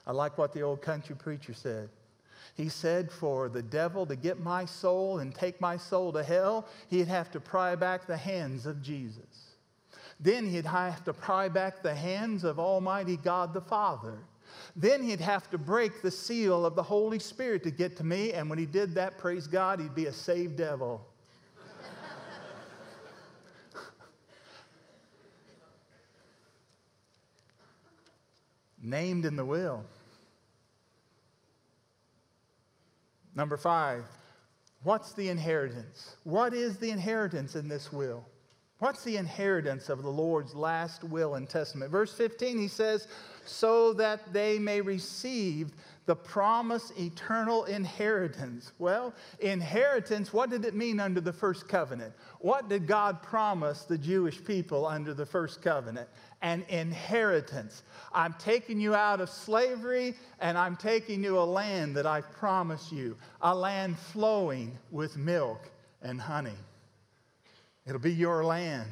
I 0.07 0.13
like 0.13 0.37
what 0.37 0.53
the 0.53 0.63
old 0.63 0.83
country 0.83 1.17
preacher 1.17 1.55
said. 1.55 1.89
He 2.57 2.69
said, 2.69 3.11
For 3.11 3.49
the 3.49 3.63
devil 3.63 4.07
to 4.07 4.17
get 4.17 4.39
my 4.39 4.65
soul 4.65 5.19
and 5.19 5.35
take 5.35 5.61
my 5.61 5.77
soul 5.77 6.13
to 6.13 6.23
hell, 6.23 6.69
he'd 6.89 7.09
have 7.09 7.31
to 7.33 7.41
pry 7.41 7.75
back 7.75 8.07
the 8.07 8.17
hands 8.17 8.67
of 8.67 8.83
Jesus. 8.83 9.55
Then 10.21 10.49
he'd 10.49 10.67
have 10.67 11.05
to 11.05 11.13
pry 11.13 11.49
back 11.49 11.83
the 11.83 11.95
hands 11.95 12.45
of 12.45 12.59
Almighty 12.59 13.17
God 13.17 13.53
the 13.53 13.61
Father. 13.61 14.19
Then 14.77 15.03
he'd 15.03 15.21
have 15.21 15.51
to 15.51 15.59
break 15.59 16.03
the 16.03 16.11
seal 16.11 16.67
of 16.67 16.75
the 16.75 16.83
Holy 16.83 17.19
Spirit 17.19 17.63
to 17.65 17.71
get 17.71 17.97
to 17.99 18.05
me. 18.05 18.33
And 18.33 18.49
when 18.51 18.59
he 18.59 18.67
did 18.67 18.95
that, 18.97 19.17
praise 19.19 19.47
God, 19.47 19.81
he'd 19.81 19.95
be 19.95 20.07
a 20.07 20.13
saved 20.13 20.57
devil. 20.57 21.07
Named 28.83 29.25
in 29.25 29.37
the 29.37 29.45
will. 29.45 29.85
Number 33.35 33.57
five, 33.57 34.05
what's 34.83 35.13
the 35.13 35.29
inheritance? 35.29 36.17
What 36.25 36.53
is 36.55 36.79
the 36.79 36.91
inheritance 36.91 37.55
in 37.57 37.69
this 37.69 37.93
will? 37.93 38.25
What's 38.85 39.03
the 39.03 39.17
inheritance 39.17 39.89
of 39.89 40.03
the 40.03 40.11
Lord's 40.11 40.55
last 40.55 41.05
will 41.05 41.37
and 41.37 41.49
testament? 41.49 41.91
Verse 41.91 42.13
15, 42.13 42.59
he 42.59 42.69
says, 42.69 43.09
so 43.47 43.95
that 43.95 44.31
they 44.31 44.59
may 44.59 44.83
receive 44.83 45.73
the 46.05 46.15
promised 46.15 46.93
eternal 47.01 47.65
inheritance. 47.65 48.73
Well, 48.79 49.15
inheritance, 49.41 50.35
what 50.35 50.51
did 50.51 50.67
it 50.67 50.75
mean 50.75 51.01
under 51.01 51.23
the 51.23 51.33
first 51.33 51.67
covenant? 51.67 52.13
What 52.41 52.69
did 52.69 52.87
God 52.87 53.23
promise 53.23 53.85
the 53.85 53.97
Jewish 53.97 54.45
people 54.45 54.85
under 54.87 55.15
the 55.15 55.25
first 55.25 55.63
covenant? 55.63 56.11
An 56.43 56.63
inheritance. 56.69 57.85
I'm 58.13 58.35
taking 58.35 58.79
you 58.79 58.95
out 58.95 59.23
of 59.23 59.31
slavery 59.31 60.15
and 60.41 60.59
I'm 60.59 60.77
taking 60.77 61.25
you 61.25 61.39
a 61.39 61.41
land 61.41 61.97
that 61.97 62.05
I 62.05 62.21
promise 62.21 62.93
you, 62.93 63.17
a 63.41 63.55
land 63.55 63.99
flowing 63.99 64.77
with 64.91 65.17
milk 65.17 65.71
and 66.03 66.21
honey. 66.21 66.59
It'll 67.87 68.01
be 68.01 68.13
your 68.13 68.45
land. 68.45 68.91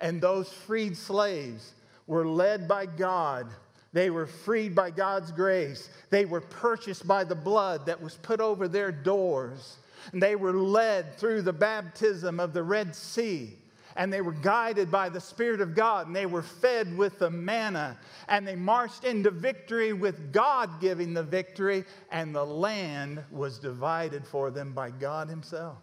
And 0.00 0.20
those 0.20 0.52
freed 0.52 0.96
slaves 0.96 1.72
were 2.06 2.26
led 2.26 2.66
by 2.66 2.86
God. 2.86 3.46
They 3.92 4.10
were 4.10 4.26
freed 4.26 4.74
by 4.74 4.90
God's 4.90 5.30
grace. 5.32 5.90
They 6.10 6.24
were 6.24 6.40
purchased 6.40 7.06
by 7.06 7.24
the 7.24 7.34
blood 7.34 7.86
that 7.86 8.02
was 8.02 8.14
put 8.16 8.40
over 8.40 8.68
their 8.68 8.90
doors. 8.90 9.78
And 10.12 10.22
they 10.22 10.34
were 10.34 10.54
led 10.54 11.16
through 11.16 11.42
the 11.42 11.52
baptism 11.52 12.40
of 12.40 12.52
the 12.52 12.62
Red 12.62 12.94
Sea 12.96 13.56
and 13.96 14.12
they 14.12 14.20
were 14.20 14.32
guided 14.32 14.90
by 14.90 15.08
the 15.08 15.20
Spirit 15.20 15.60
of 15.60 15.74
God, 15.74 16.06
and 16.06 16.16
they 16.16 16.26
were 16.26 16.42
fed 16.42 16.96
with 16.96 17.18
the 17.18 17.30
manna, 17.30 17.98
and 18.28 18.46
they 18.46 18.56
marched 18.56 19.04
into 19.04 19.30
victory 19.30 19.92
with 19.92 20.32
God 20.32 20.80
giving 20.80 21.14
the 21.14 21.22
victory, 21.22 21.84
and 22.10 22.34
the 22.34 22.44
land 22.44 23.22
was 23.30 23.58
divided 23.58 24.26
for 24.26 24.50
them 24.50 24.72
by 24.72 24.90
God 24.90 25.28
Himself. 25.28 25.78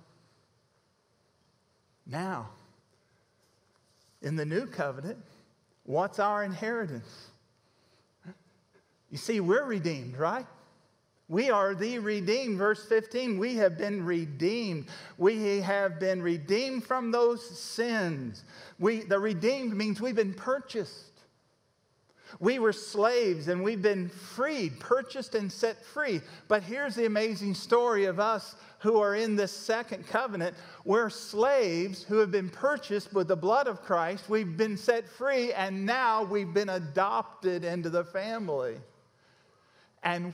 Now, 2.10 2.50
in 4.22 4.36
the 4.36 4.46
new 4.46 4.66
covenant, 4.66 5.20
what's 5.84 6.20
our 6.20 6.44
inheritance? 6.44 7.28
You 9.12 9.18
see, 9.18 9.40
we're 9.40 9.64
redeemed, 9.64 10.18
right? 10.18 10.46
We 11.28 11.52
are 11.52 11.76
the 11.76 12.00
redeemed. 12.00 12.58
Verse 12.58 12.84
15, 12.88 13.38
we 13.38 13.56
have 13.56 13.78
been 13.78 14.04
redeemed. 14.04 14.88
We 15.20 15.62
have 15.62 16.00
been 16.00 16.22
redeemed 16.22 16.84
from 16.84 17.12
those 17.12 17.48
sins. 17.48 18.44
We, 18.80 19.02
the 19.02 19.20
redeemed 19.20 19.76
means 19.76 20.02
we've 20.02 20.16
been 20.16 20.34
purchased. 20.34 21.09
We 22.40 22.60
were 22.60 22.74
slaves 22.74 23.48
and 23.48 23.64
we've 23.64 23.82
been 23.82 24.10
freed, 24.10 24.80
purchased 24.80 25.36
and 25.36 25.52
set 25.52 25.84
free. 25.84 26.22
But 26.48 26.64
here's 26.64 26.96
the 26.96 27.06
amazing 27.06 27.56
story 27.56 28.06
of 28.06 28.20
us 28.20 28.56
who 28.80 29.00
are 29.00 29.16
in 29.16 29.36
this 29.36 29.52
second 29.52 30.08
covenant. 30.08 30.56
We're 30.86 31.10
slaves 31.10 32.04
who 32.04 32.18
have 32.18 32.32
been 32.32 32.50
purchased 32.50 33.14
with 33.14 33.28
the 33.28 33.36
blood 33.36 33.68
of 33.68 33.82
Christ. 33.82 34.30
We've 34.30 34.56
been 34.56 34.78
set 34.78 35.08
free 35.08 35.52
and 35.54 35.86
now 35.86 36.24
we've 36.24 36.54
been 36.54 36.70
adopted 36.70 37.66
into 37.66 37.90
the 37.90 38.04
family. 38.04 38.76
And 40.04 40.34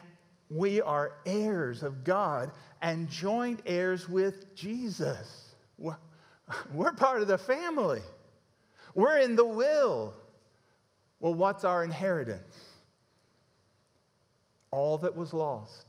we 0.50 0.82
are 0.82 1.14
heirs 1.26 1.82
of 1.82 2.04
God 2.04 2.52
and 2.82 3.10
joint 3.10 3.62
heirs 3.66 4.08
with 4.08 4.54
Jesus. 4.56 5.56
We're 5.78 6.94
part 6.98 7.22
of 7.22 7.28
the 7.28 7.38
family. 7.38 8.02
We're 8.94 9.18
in 9.18 9.36
the 9.36 9.46
will. 9.46 10.14
Well, 11.20 11.34
what's 11.34 11.64
our 11.64 11.84
inheritance? 11.84 12.56
All 14.72 14.98
that 15.00 15.16
was 15.16 15.34
lost. 15.34 15.86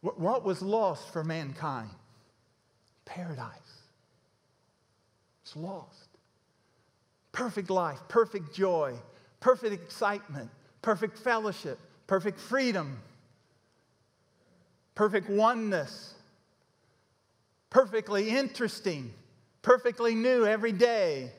What 0.00 0.44
was 0.44 0.62
lost 0.62 1.12
for 1.12 1.24
mankind? 1.24 1.90
Paradise. 3.04 3.50
It's 5.42 5.56
lost. 5.56 6.08
Perfect 7.32 7.70
life, 7.70 7.98
perfect 8.08 8.54
joy, 8.54 8.94
perfect 9.40 9.72
excitement, 9.72 10.50
perfect 10.80 11.18
fellowship, 11.18 11.78
perfect 12.06 12.40
freedom, 12.40 12.98
perfect 14.94 15.28
oneness, 15.28 16.14
perfectly 17.68 18.30
interesting, 18.30 19.12
perfectly 19.62 20.14
new 20.14 20.46
every 20.46 20.72
day. 20.72 21.30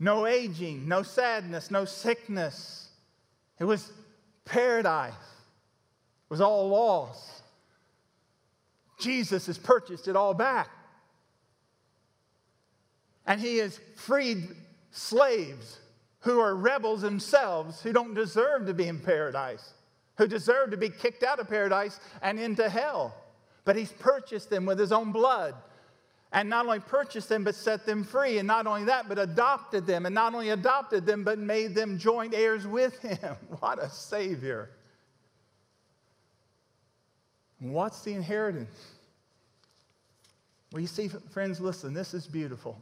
No 0.00 0.26
aging, 0.26 0.88
no 0.88 1.02
sadness, 1.02 1.70
no 1.70 1.84
sickness. 1.84 2.88
It 3.58 3.64
was 3.64 3.92
paradise. 4.46 5.12
It 5.12 6.30
was 6.30 6.40
all 6.40 6.70
lost. 6.70 7.42
Jesus 8.98 9.46
has 9.46 9.58
purchased 9.58 10.08
it 10.08 10.16
all 10.16 10.32
back. 10.32 10.70
And 13.26 13.38
he 13.40 13.58
has 13.58 13.78
freed 13.94 14.48
slaves 14.90 15.78
who 16.20 16.40
are 16.40 16.54
rebels 16.54 17.02
themselves, 17.02 17.82
who 17.82 17.92
don't 17.92 18.14
deserve 18.14 18.66
to 18.66 18.74
be 18.74 18.88
in 18.88 18.98
paradise, 19.00 19.74
who 20.16 20.26
deserve 20.26 20.70
to 20.70 20.76
be 20.78 20.88
kicked 20.88 21.22
out 21.22 21.40
of 21.40 21.48
paradise 21.48 22.00
and 22.22 22.40
into 22.40 22.68
hell. 22.68 23.14
But 23.66 23.76
he's 23.76 23.92
purchased 23.92 24.48
them 24.48 24.64
with 24.64 24.78
his 24.78 24.92
own 24.92 25.12
blood. 25.12 25.54
And 26.32 26.48
not 26.48 26.66
only 26.66 26.78
purchased 26.78 27.28
them, 27.28 27.42
but 27.42 27.54
set 27.54 27.84
them 27.86 28.04
free. 28.04 28.38
And 28.38 28.46
not 28.46 28.66
only 28.66 28.84
that, 28.84 29.08
but 29.08 29.18
adopted 29.18 29.86
them. 29.86 30.06
And 30.06 30.14
not 30.14 30.32
only 30.32 30.50
adopted 30.50 31.04
them, 31.04 31.24
but 31.24 31.38
made 31.38 31.74
them 31.74 31.98
joint 31.98 32.34
heirs 32.34 32.66
with 32.66 32.98
him. 33.00 33.36
What 33.60 33.82
a 33.82 33.90
Savior. 33.90 34.70
What's 37.58 38.02
the 38.02 38.14
inheritance? 38.14 38.74
Well, 40.72 40.80
you 40.80 40.86
see, 40.86 41.08
friends, 41.08 41.60
listen, 41.60 41.92
this 41.92 42.14
is 42.14 42.26
beautiful. 42.26 42.80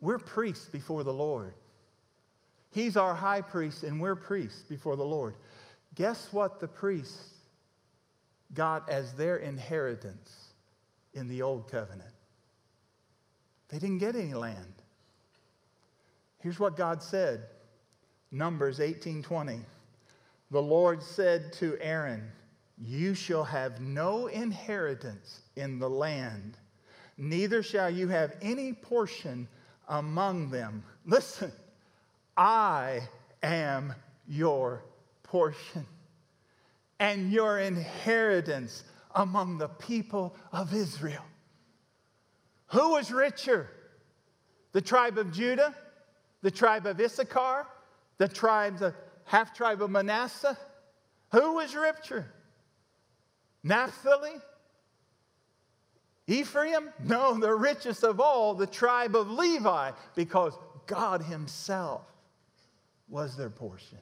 We're 0.00 0.18
priests 0.18 0.66
before 0.66 1.04
the 1.04 1.12
Lord. 1.12 1.54
He's 2.72 2.96
our 2.96 3.14
high 3.14 3.40
priest, 3.40 3.84
and 3.84 4.00
we're 4.00 4.16
priests 4.16 4.62
before 4.62 4.96
the 4.96 5.04
Lord. 5.04 5.34
Guess 5.94 6.28
what 6.32 6.58
the 6.58 6.66
priests 6.66 7.30
got 8.52 8.88
as 8.88 9.14
their 9.14 9.36
inheritance 9.36 10.51
in 11.14 11.28
the 11.28 11.42
old 11.42 11.70
covenant? 11.70 12.10
They 13.68 13.78
didn't 13.78 13.98
get 13.98 14.16
any 14.16 14.34
land. 14.34 14.74
Here's 16.38 16.58
what 16.58 16.76
God 16.76 17.02
said 17.02 17.46
Numbers 18.30 18.80
18:20. 18.80 19.64
The 20.50 20.62
Lord 20.62 21.02
said 21.02 21.52
to 21.54 21.78
Aaron, 21.80 22.30
You 22.78 23.14
shall 23.14 23.44
have 23.44 23.80
no 23.80 24.26
inheritance 24.26 25.40
in 25.56 25.78
the 25.78 25.88
land, 25.88 26.58
neither 27.16 27.62
shall 27.62 27.90
you 27.90 28.08
have 28.08 28.36
any 28.42 28.72
portion 28.72 29.48
among 29.88 30.50
them. 30.50 30.84
Listen, 31.06 31.52
I 32.36 33.08
am 33.42 33.94
your 34.26 34.82
portion 35.22 35.86
and 36.98 37.32
your 37.32 37.58
inheritance 37.58 38.84
among 39.14 39.58
the 39.58 39.68
people 39.68 40.34
of 40.52 40.74
Israel. 40.74 41.24
Who 42.68 42.92
was 42.92 43.12
richer? 43.12 43.68
The 44.72 44.80
tribe 44.80 45.18
of 45.18 45.32
Judah, 45.32 45.74
the 46.40 46.50
tribe 46.50 46.86
of 46.86 47.00
Issachar, 47.00 47.66
the 48.18 48.28
tribes 48.28 48.82
of 48.82 48.94
half 49.24 49.54
tribe 49.54 49.82
of 49.82 49.90
Manasseh? 49.90 50.56
Who 51.32 51.54
was 51.54 51.74
richer? 51.74 52.26
Naphtali, 53.62 54.32
Ephraim? 56.26 56.90
No, 57.04 57.38
the 57.38 57.54
richest 57.54 58.04
of 58.04 58.20
all, 58.20 58.54
the 58.54 58.66
tribe 58.66 59.14
of 59.14 59.30
Levi, 59.30 59.92
because 60.14 60.56
God 60.86 61.22
Himself 61.22 62.02
was 63.08 63.36
their 63.36 63.50
portion. 63.50 63.98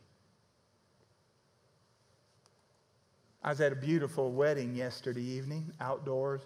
I 3.42 3.48
was 3.48 3.60
at 3.62 3.72
a 3.72 3.76
beautiful 3.76 4.32
wedding 4.32 4.74
yesterday 4.74 5.22
evening, 5.22 5.72
outdoors. 5.80 6.42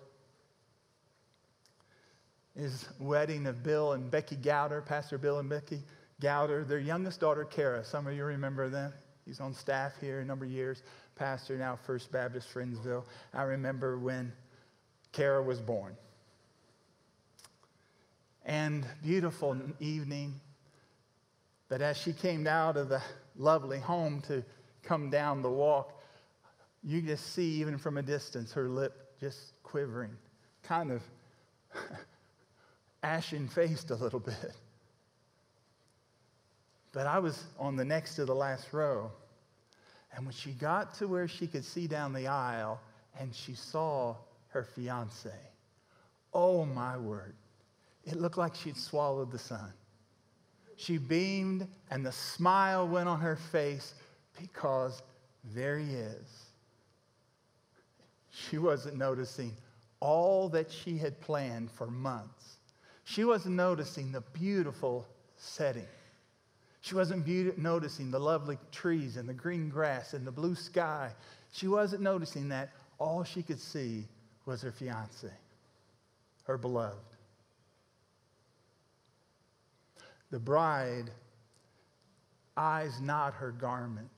His 2.57 2.88
wedding 3.01 3.47
of 3.47 3.64
Bill 3.64 3.95
and 3.95 4.09
Becky 4.09 4.36
Gowder, 4.36 4.80
Pastor 4.80 5.18
Bill 5.18 5.40
and 5.40 5.49
Becky 5.49 5.82
Gowder, 6.20 6.62
their 6.62 6.78
youngest 6.78 7.18
daughter, 7.18 7.45
Kara. 7.45 7.84
Some 7.84 8.07
of 8.07 8.14
you 8.14 8.24
remember 8.24 8.68
them. 8.68 8.92
He's 9.26 9.40
on 9.40 9.53
staff 9.55 9.95
here 10.01 10.20
a 10.20 10.24
number 10.24 10.45
of 10.45 10.53
years, 10.53 10.84
pastor 11.16 11.57
now, 11.57 11.76
First 11.84 12.12
Baptist 12.12 12.53
Friendsville. 12.55 13.05
I 13.32 13.42
remember 13.42 13.99
when 13.99 14.32
Kara 15.11 15.42
was 15.42 15.61
born. 15.61 15.97
And 18.45 18.86
beautiful 19.03 19.57
evening. 19.80 20.40
But 21.68 21.82
as 21.82 21.97
she 21.97 22.12
came 22.12 22.47
out 22.47 22.76
of 22.76 22.88
the 22.88 23.03
lovely 23.36 23.80
home 23.80 24.20
to 24.28 24.45
come 24.84 25.11
down 25.11 25.42
the 25.42 25.51
walk, 25.51 26.03
you 26.85 27.01
just 27.01 27.32
see, 27.32 27.61
even 27.61 27.78
from 27.78 27.97
a 27.97 28.03
distance, 28.03 28.53
her 28.53 28.68
lip 28.68 29.18
just 29.18 29.62
quivering, 29.62 30.11
kind 30.62 30.93
of 30.93 31.03
ashen 33.03 33.49
faced 33.49 33.91
a 33.91 33.95
little 33.95 34.20
bit. 34.20 34.53
But 36.93 37.07
I 37.07 37.18
was 37.18 37.43
on 37.59 37.76
the 37.76 37.85
next 37.85 38.16
to 38.16 38.24
the 38.24 38.35
last 38.35 38.72
row. 38.72 39.11
And 40.14 40.26
when 40.26 40.35
she 40.35 40.53
got 40.53 40.95
to 40.95 41.09
where 41.09 41.26
she 41.26 41.47
could 41.47 41.64
see 41.64 41.89
down 41.89 42.12
the 42.12 42.28
aisle 42.28 42.80
and 43.18 43.35
she 43.35 43.55
saw 43.55 44.14
her 44.49 44.62
fiance. 44.62 45.30
Oh 46.32 46.64
my 46.64 46.97
word. 46.97 47.35
It 48.05 48.16
looked 48.16 48.39
like 48.39 48.55
she'd 48.55 48.76
swallowed 48.76 49.32
the 49.32 49.39
sun. 49.39 49.72
She 50.76 50.99
beamed 50.99 51.66
and 51.91 52.05
the 52.05 52.12
smile 52.12 52.87
went 52.87 53.09
on 53.09 53.20
her 53.20 53.37
face 53.37 53.95
because 54.41 55.03
there 55.53 55.78
he 55.78 55.95
is. 55.95 56.53
She 58.35 58.59
wasn't 58.59 58.97
noticing 58.97 59.57
all 60.01 60.49
that 60.51 60.70
she 60.70 60.99
had 60.99 61.20
planned 61.20 61.70
for 61.70 61.87
months. 61.87 62.59
She 63.05 63.24
wasn't 63.24 63.55
noticing 63.55 64.12
the 64.12 64.20
beautiful 64.20 65.07
setting. 65.37 65.87
She 66.80 66.95
wasn't 66.95 67.24
be- 67.24 67.53
noticing 67.57 68.11
the 68.11 68.18
lovely 68.18 68.59
trees 68.72 69.16
and 69.16 69.28
the 69.28 69.35
green 69.35 69.68
grass 69.68 70.14
and 70.14 70.26
the 70.26 70.32
blue 70.32 70.55
sky. 70.55 71.12
She 71.53 71.68
wasn't 71.68 72.03
noticing 72.03 72.49
that. 72.49 72.70
All 72.99 73.24
she 73.24 73.43
could 73.43 73.61
see 73.61 74.07
was 74.47 74.62
her 74.62 74.72
fiance, 74.72 75.30
her 76.45 76.59
beloved. 76.59 77.14
the 80.35 80.41
bride 80.41 81.12
eyes 82.57 83.01
not 83.01 83.35
her 83.35 83.53
garment, 83.53 84.11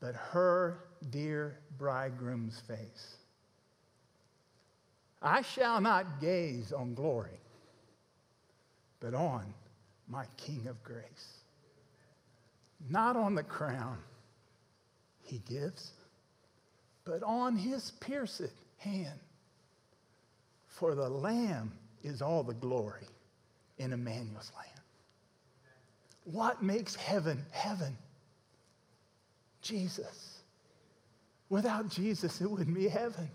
but 0.00 0.16
her 0.16 0.78
dear 1.10 1.58
bridegroom's 1.78 2.60
face. 2.60 3.16
I 5.20 5.42
shall 5.42 5.80
not 5.80 6.20
gaze 6.20 6.72
on 6.72 6.94
glory, 6.94 7.40
but 9.00 9.14
on 9.14 9.54
my 10.08 10.24
King 10.36 10.66
of 10.68 10.82
grace. 10.82 11.38
Not 12.90 13.16
on 13.16 13.34
the 13.34 13.42
crown 13.42 13.98
he 15.22 15.38
gives, 15.48 15.92
but 17.04 17.22
on 17.22 17.56
his 17.56 17.92
pierced 18.00 18.52
hand. 18.78 19.18
For 20.66 20.94
the 20.94 21.08
Lamb 21.08 21.72
is 22.02 22.20
all 22.22 22.42
the 22.42 22.54
glory 22.54 23.06
in 23.78 23.92
Emmanuel's 23.92 24.50
land. 24.56 24.80
What 26.24 26.62
makes 26.62 26.94
heaven 26.94 27.44
heaven? 27.52 27.96
Jesus. 29.60 30.31
Without 31.52 31.86
Jesus, 31.90 32.40
it 32.40 32.50
wouldn't 32.50 32.74
be 32.74 32.88
heaven. 32.88 33.28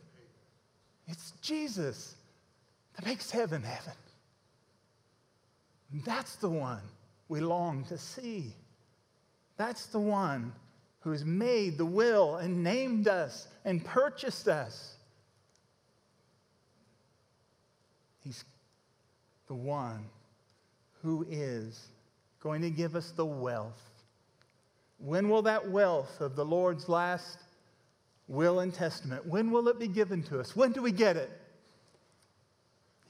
It's 1.05 1.33
Jesus 1.39 2.15
that 2.95 3.05
makes 3.05 3.29
heaven 3.29 3.61
heaven. 3.61 3.93
And 5.91 6.03
that's 6.03 6.35
the 6.37 6.49
one 6.49 6.81
we 7.29 7.41
long 7.41 7.83
to 7.89 7.97
see. 7.99 8.55
That's 9.55 9.85
the 9.85 9.99
one 9.99 10.51
who 11.01 11.11
has 11.11 11.25
made 11.25 11.77
the 11.77 11.85
will 11.85 12.37
and 12.37 12.63
named 12.63 13.07
us 13.07 13.47
and 13.65 13.85
purchased 13.85 14.47
us. 14.47 14.95
He's 18.23 18.43
the 19.47 19.53
one 19.53 20.03
who 21.03 21.23
is 21.29 21.85
going 22.41 22.63
to 22.63 22.71
give 22.71 22.95
us 22.95 23.11
the 23.11 23.27
wealth. 23.27 23.91
When 24.97 25.29
will 25.29 25.43
that 25.43 25.69
wealth 25.69 26.19
of 26.19 26.35
the 26.35 26.45
Lord's 26.45 26.89
last 26.89 27.37
will 28.27 28.59
and 28.59 28.73
testament, 28.73 29.25
when 29.25 29.51
will 29.51 29.67
it 29.67 29.79
be 29.79 29.87
given 29.87 30.23
to 30.23 30.39
us? 30.39 30.55
When 30.55 30.71
do 30.71 30.81
we 30.81 30.91
get 30.91 31.15
it? 31.15 31.29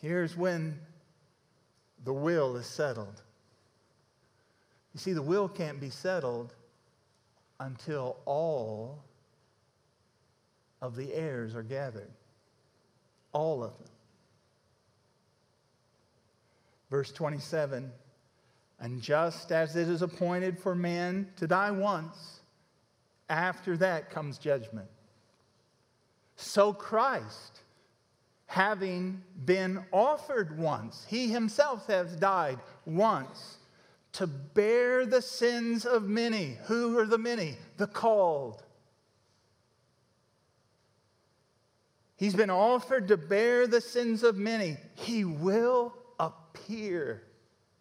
Here's 0.02 0.38
when 0.38 0.80
the 2.06 2.14
will 2.14 2.56
is 2.56 2.68
settled. 2.68 3.22
You 4.94 5.00
see, 5.00 5.14
the 5.14 5.22
will 5.22 5.50
can't 5.50 5.80
be 5.80 5.90
settled 5.90 6.54
until 7.60 8.18
all 8.26 9.04
of 10.82 10.96
the 10.96 11.14
heirs 11.14 11.56
are 11.56 11.64
gathered. 11.64 12.12
All 13.34 13.64
of 13.64 13.78
them. 13.78 13.88
Verse 16.90 17.12
27 17.12 17.92
And 18.80 19.02
just 19.02 19.52
as 19.52 19.76
it 19.76 19.90
is 19.90 20.02
appointed 20.02 20.60
for 20.60 20.76
man 20.76 21.28
to 21.38 21.48
die 21.48 21.72
once, 21.72 22.40
after 23.30 23.76
that 23.78 24.10
comes 24.10 24.38
judgment. 24.38 24.88
So 26.38 26.72
Christ, 26.72 27.62
having 28.46 29.24
been 29.44 29.84
offered 29.92 30.58
once, 30.58 31.06
he 31.10 31.30
himself 31.30 31.88
has 31.88 32.16
died 32.16 32.60
once 32.86 33.58
to 34.14 34.28
bear 34.28 35.06
the 35.06 35.22
sins 35.22 35.86
of 35.86 36.04
many. 36.04 36.58
Who 36.66 36.98
are 37.00 37.06
the 37.06 37.18
many? 37.18 37.56
The 37.78 37.88
called. 37.88 38.64
He's 42.16 42.34
been 42.34 42.50
offered 42.50 43.08
to 43.10 43.18
bear 43.18 43.68
the 43.68 43.82
sins 43.82 44.24
of 44.24 44.38
many. 44.38 44.78
He 44.96 45.26
will 45.26 45.94
appear. 46.20 47.24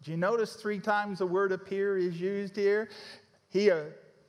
Do 0.03 0.11
you 0.11 0.17
notice 0.17 0.53
three 0.53 0.79
times 0.79 1.19
the 1.19 1.27
word 1.27 1.51
appear 1.51 1.97
is 1.97 2.19
used 2.19 2.55
here? 2.55 2.89
He 3.49 3.71
uh, 3.71 3.81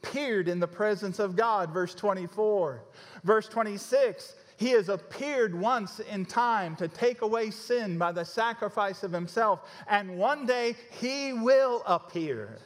appeared 0.03 0.49
in 0.49 0.61
the 0.61 0.69
presence 0.69 1.19
of 1.19 1.37
God, 1.37 1.73
verse 1.73 1.95
24. 1.95 2.83
Verse 3.25 3.49
26, 3.49 4.37
he 4.57 4.71
has 4.71 4.89
appeared 4.89 5.55
once 5.55 6.01
in 6.01 6.25
time 6.25 6.77
to 6.77 6.89
take 6.89 7.23
away 7.23 7.51
sin 7.51 7.99
by 7.99 8.13
the 8.13 8.25
sacrifice 8.25 9.03
of 9.03 9.13
himself, 9.13 9.69
and 9.89 10.19
one 10.19 10.47
day 10.47 10.75
he 10.91 11.33
will 11.33 11.83
appear. 11.87 12.59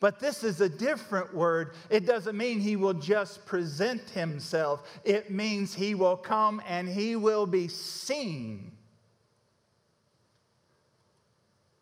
But 0.00 0.18
this 0.18 0.42
is 0.42 0.60
a 0.60 0.68
different 0.68 1.32
word. 1.32 1.74
It 1.88 2.06
doesn't 2.06 2.36
mean 2.36 2.58
he 2.58 2.76
will 2.76 2.94
just 2.94 3.46
present 3.46 4.10
himself, 4.10 5.00
it 5.04 5.30
means 5.30 5.74
he 5.74 5.94
will 5.94 6.16
come 6.16 6.60
and 6.66 6.88
he 6.88 7.16
will 7.16 7.46
be 7.46 7.68
seen 7.68 8.72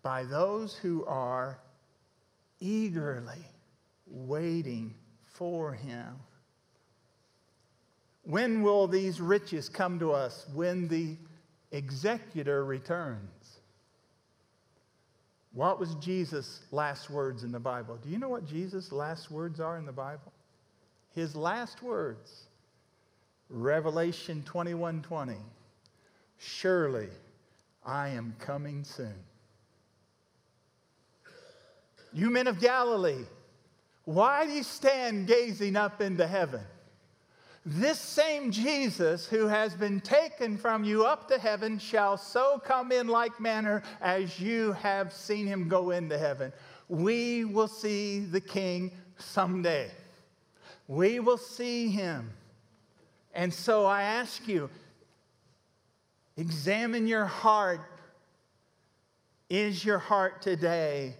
by 0.02 0.24
those 0.24 0.74
who 0.74 1.04
are 1.06 1.58
eagerly 2.58 3.46
waiting 4.10 4.94
for 5.24 5.72
him. 5.72 6.16
When 8.24 8.62
will 8.62 8.86
these 8.86 9.20
riches 9.20 9.68
come 9.68 9.98
to 10.00 10.12
us? 10.12 10.46
When 10.52 10.88
the 10.88 11.16
executor 11.72 12.64
returns. 12.64 13.60
What 15.52 15.80
was 15.80 15.94
Jesus' 15.96 16.60
last 16.70 17.10
words 17.10 17.42
in 17.42 17.52
the 17.52 17.60
Bible? 17.60 17.98
Do 18.02 18.08
you 18.08 18.18
know 18.18 18.28
what 18.28 18.46
Jesus' 18.46 18.92
last 18.92 19.30
words 19.30 19.58
are 19.60 19.78
in 19.78 19.86
the 19.86 19.92
Bible? 19.92 20.32
His 21.12 21.34
last 21.34 21.82
words, 21.82 22.44
Revelation 23.48 24.42
21 24.44 25.02
20. 25.02 25.34
Surely 26.38 27.08
I 27.84 28.08
am 28.10 28.34
coming 28.38 28.84
soon. 28.84 29.14
You 32.12 32.30
men 32.30 32.46
of 32.46 32.60
Galilee, 32.60 33.24
why 34.10 34.44
do 34.44 34.50
you 34.50 34.64
stand 34.64 35.28
gazing 35.28 35.76
up 35.76 36.00
into 36.00 36.26
heaven? 36.26 36.62
This 37.64 38.00
same 38.00 38.50
Jesus 38.50 39.24
who 39.24 39.46
has 39.46 39.72
been 39.74 40.00
taken 40.00 40.58
from 40.58 40.82
you 40.82 41.06
up 41.06 41.28
to 41.28 41.38
heaven 41.38 41.78
shall 41.78 42.16
so 42.16 42.60
come 42.64 42.90
in 42.90 43.06
like 43.06 43.38
manner 43.38 43.84
as 44.00 44.40
you 44.40 44.72
have 44.72 45.12
seen 45.12 45.46
him 45.46 45.68
go 45.68 45.92
into 45.92 46.18
heaven. 46.18 46.52
We 46.88 47.44
will 47.44 47.68
see 47.68 48.18
the 48.18 48.40
King 48.40 48.90
someday. 49.16 49.92
We 50.88 51.20
will 51.20 51.38
see 51.38 51.88
him. 51.88 52.32
And 53.32 53.54
so 53.54 53.86
I 53.86 54.02
ask 54.02 54.48
you, 54.48 54.70
examine 56.36 57.06
your 57.06 57.26
heart. 57.26 57.82
Is 59.48 59.84
your 59.84 59.98
heart 59.98 60.42
today 60.42 61.14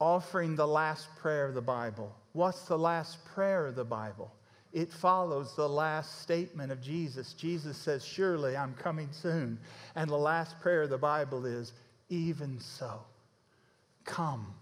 offering 0.00 0.56
the 0.56 0.66
last 0.66 1.08
prayer 1.16 1.46
of 1.46 1.54
the 1.54 1.60
Bible? 1.60 2.14
What's 2.32 2.62
the 2.62 2.78
last 2.78 3.24
prayer 3.26 3.66
of 3.66 3.76
the 3.76 3.84
Bible? 3.84 4.32
It 4.72 4.90
follows 4.90 5.54
the 5.56 5.68
last 5.68 6.22
statement 6.22 6.70
of 6.70 6.80
Jesus. 6.80 7.32
Jesus 7.32 7.76
says, 7.76 8.04
Surely 8.04 8.56
I'm 8.56 8.74
coming 8.74 9.08
soon. 9.10 9.58
And 9.96 10.08
the 10.08 10.16
last 10.16 10.58
prayer 10.60 10.82
of 10.82 10.90
the 10.90 10.98
Bible 10.98 11.44
is, 11.44 11.72
Even 12.08 12.58
so, 12.60 13.00
come, 14.04 14.54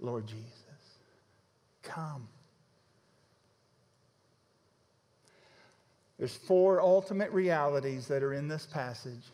Lord 0.00 0.26
Jesus. 0.26 0.46
Come. 1.82 2.28
There's 6.18 6.36
four 6.36 6.80
ultimate 6.80 7.32
realities 7.32 8.06
that 8.06 8.22
are 8.22 8.32
in 8.32 8.46
this 8.46 8.66
passage. 8.66 9.24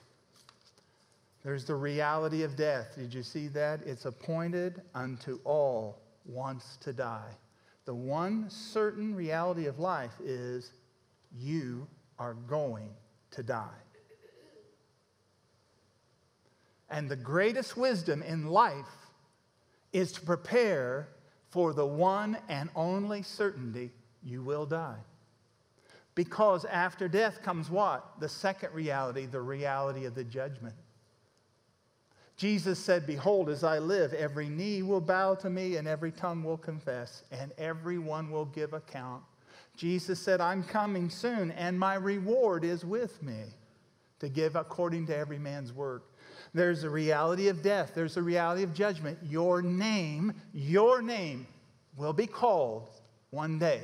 There's 1.44 1.64
the 1.64 1.74
reality 1.74 2.42
of 2.42 2.56
death. 2.56 2.94
Did 2.96 3.14
you 3.14 3.22
see 3.22 3.48
that? 3.48 3.80
It's 3.86 4.04
appointed 4.04 4.82
unto 4.94 5.38
all 5.44 6.00
once 6.24 6.78
to 6.82 6.92
die. 6.92 7.30
The 7.84 7.94
one 7.94 8.50
certain 8.50 9.14
reality 9.14 9.66
of 9.66 9.78
life 9.78 10.14
is 10.22 10.72
you 11.34 11.86
are 12.18 12.34
going 12.34 12.90
to 13.30 13.42
die. 13.42 13.68
And 16.90 17.08
the 17.08 17.16
greatest 17.16 17.76
wisdom 17.76 18.22
in 18.22 18.48
life 18.48 18.86
is 19.92 20.12
to 20.12 20.20
prepare 20.20 21.08
for 21.50 21.72
the 21.72 21.86
one 21.86 22.38
and 22.48 22.70
only 22.74 23.22
certainty 23.22 23.90
you 24.22 24.42
will 24.42 24.66
die. 24.66 24.98
Because 26.14 26.64
after 26.64 27.08
death 27.08 27.42
comes 27.42 27.70
what? 27.70 28.20
The 28.20 28.28
second 28.28 28.74
reality, 28.74 29.26
the 29.26 29.40
reality 29.40 30.04
of 30.04 30.14
the 30.14 30.24
judgment. 30.24 30.74
Jesus 32.38 32.78
said, 32.78 33.04
Behold, 33.04 33.48
as 33.48 33.64
I 33.64 33.80
live, 33.80 34.14
every 34.14 34.48
knee 34.48 34.82
will 34.82 35.00
bow 35.00 35.34
to 35.34 35.50
me, 35.50 35.74
and 35.74 35.88
every 35.88 36.12
tongue 36.12 36.44
will 36.44 36.56
confess, 36.56 37.24
and 37.32 37.50
everyone 37.58 38.30
will 38.30 38.44
give 38.44 38.74
account. 38.74 39.24
Jesus 39.76 40.20
said, 40.20 40.40
I'm 40.40 40.62
coming 40.62 41.10
soon, 41.10 41.50
and 41.50 41.76
my 41.76 41.96
reward 41.96 42.64
is 42.64 42.84
with 42.84 43.20
me 43.24 43.42
to 44.20 44.28
give 44.28 44.54
according 44.54 45.08
to 45.08 45.16
every 45.16 45.38
man's 45.38 45.72
work. 45.72 46.14
There's 46.54 46.84
a 46.84 46.90
reality 46.90 47.48
of 47.48 47.60
death, 47.60 47.90
there's 47.92 48.16
a 48.16 48.22
reality 48.22 48.62
of 48.62 48.72
judgment. 48.72 49.18
Your 49.24 49.60
name, 49.60 50.32
your 50.54 51.02
name 51.02 51.44
will 51.96 52.12
be 52.12 52.28
called 52.28 52.88
one 53.30 53.58
day. 53.58 53.82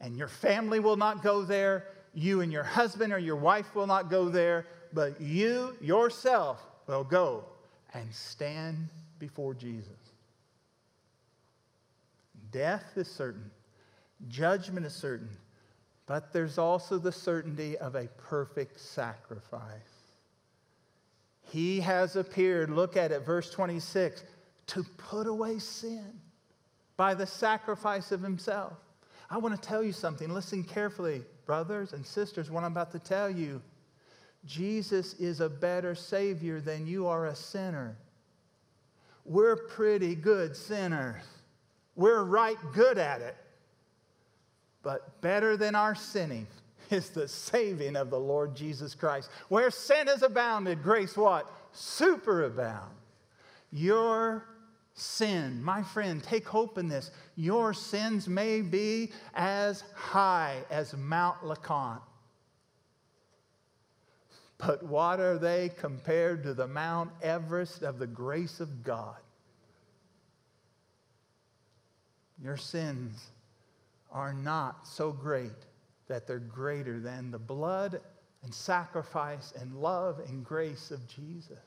And 0.00 0.16
your 0.16 0.28
family 0.28 0.80
will 0.80 0.96
not 0.96 1.22
go 1.22 1.42
there. 1.42 1.88
You 2.14 2.40
and 2.40 2.50
your 2.50 2.62
husband 2.64 3.12
or 3.12 3.18
your 3.18 3.36
wife 3.36 3.74
will 3.74 3.86
not 3.86 4.08
go 4.08 4.30
there 4.30 4.66
but 4.94 5.20
you 5.20 5.76
yourself 5.80 6.62
will 6.86 7.04
go 7.04 7.44
and 7.92 8.12
stand 8.12 8.88
before 9.18 9.54
Jesus. 9.54 9.88
Death 12.50 12.84
is 12.96 13.08
certain, 13.08 13.50
judgment 14.28 14.86
is 14.86 14.94
certain, 14.94 15.30
but 16.06 16.32
there's 16.32 16.58
also 16.58 16.98
the 16.98 17.12
certainty 17.12 17.76
of 17.78 17.94
a 17.94 18.06
perfect 18.28 18.78
sacrifice. 18.78 19.62
He 21.50 21.80
has 21.80 22.16
appeared, 22.16 22.70
look 22.70 22.96
at 22.96 23.12
it, 23.12 23.24
verse 23.24 23.50
26, 23.50 24.24
to 24.68 24.84
put 24.96 25.26
away 25.26 25.58
sin 25.58 26.20
by 26.96 27.14
the 27.14 27.26
sacrifice 27.26 28.12
of 28.12 28.22
himself. 28.22 28.72
I 29.30 29.38
want 29.38 29.60
to 29.60 29.68
tell 29.68 29.82
you 29.82 29.92
something. 29.92 30.28
Listen 30.28 30.62
carefully, 30.62 31.22
brothers 31.46 31.92
and 31.92 32.04
sisters, 32.06 32.50
what 32.50 32.64
I'm 32.64 32.72
about 32.72 32.92
to 32.92 32.98
tell 32.98 33.30
you. 33.30 33.60
Jesus 34.46 35.14
is 35.14 35.40
a 35.40 35.48
better 35.48 35.94
Savior 35.94 36.60
than 36.60 36.86
you 36.86 37.06
are 37.06 37.26
a 37.26 37.34
sinner. 37.34 37.96
We're 39.24 39.56
pretty 39.56 40.14
good 40.14 40.54
sinners. 40.54 41.24
We're 41.96 42.24
right 42.24 42.58
good 42.72 42.98
at 42.98 43.20
it. 43.20 43.36
But 44.82 45.20
better 45.22 45.56
than 45.56 45.74
our 45.74 45.94
sinning 45.94 46.46
is 46.90 47.10
the 47.10 47.26
saving 47.26 47.96
of 47.96 48.10
the 48.10 48.20
Lord 48.20 48.54
Jesus 48.54 48.94
Christ. 48.94 49.30
Where 49.48 49.70
sin 49.70 50.08
has 50.08 50.22
abounded, 50.22 50.82
grace 50.82 51.16
what? 51.16 51.50
Superabound. 51.74 52.90
Your 53.72 54.44
sin, 54.92 55.62
my 55.62 55.82
friend, 55.82 56.22
take 56.22 56.46
hope 56.46 56.78
in 56.78 56.88
this. 56.88 57.10
Your 57.34 57.72
sins 57.72 58.28
may 58.28 58.60
be 58.60 59.10
as 59.34 59.82
high 59.94 60.58
as 60.70 60.94
Mount 60.96 61.42
LeConte. 61.42 62.00
But 64.66 64.82
what 64.82 65.20
are 65.20 65.38
they 65.38 65.70
compared 65.76 66.42
to 66.44 66.54
the 66.54 66.66
Mount 66.66 67.10
Everest 67.22 67.82
of 67.82 67.98
the 67.98 68.06
grace 68.06 68.60
of 68.60 68.82
God? 68.82 69.16
Your 72.42 72.56
sins 72.56 73.30
are 74.10 74.32
not 74.32 74.86
so 74.86 75.12
great 75.12 75.66
that 76.08 76.26
they're 76.26 76.38
greater 76.38 77.00
than 77.00 77.30
the 77.30 77.38
blood 77.38 78.00
and 78.42 78.54
sacrifice 78.54 79.52
and 79.58 79.74
love 79.74 80.20
and 80.28 80.44
grace 80.44 80.90
of 80.90 81.06
Jesus. 81.08 81.58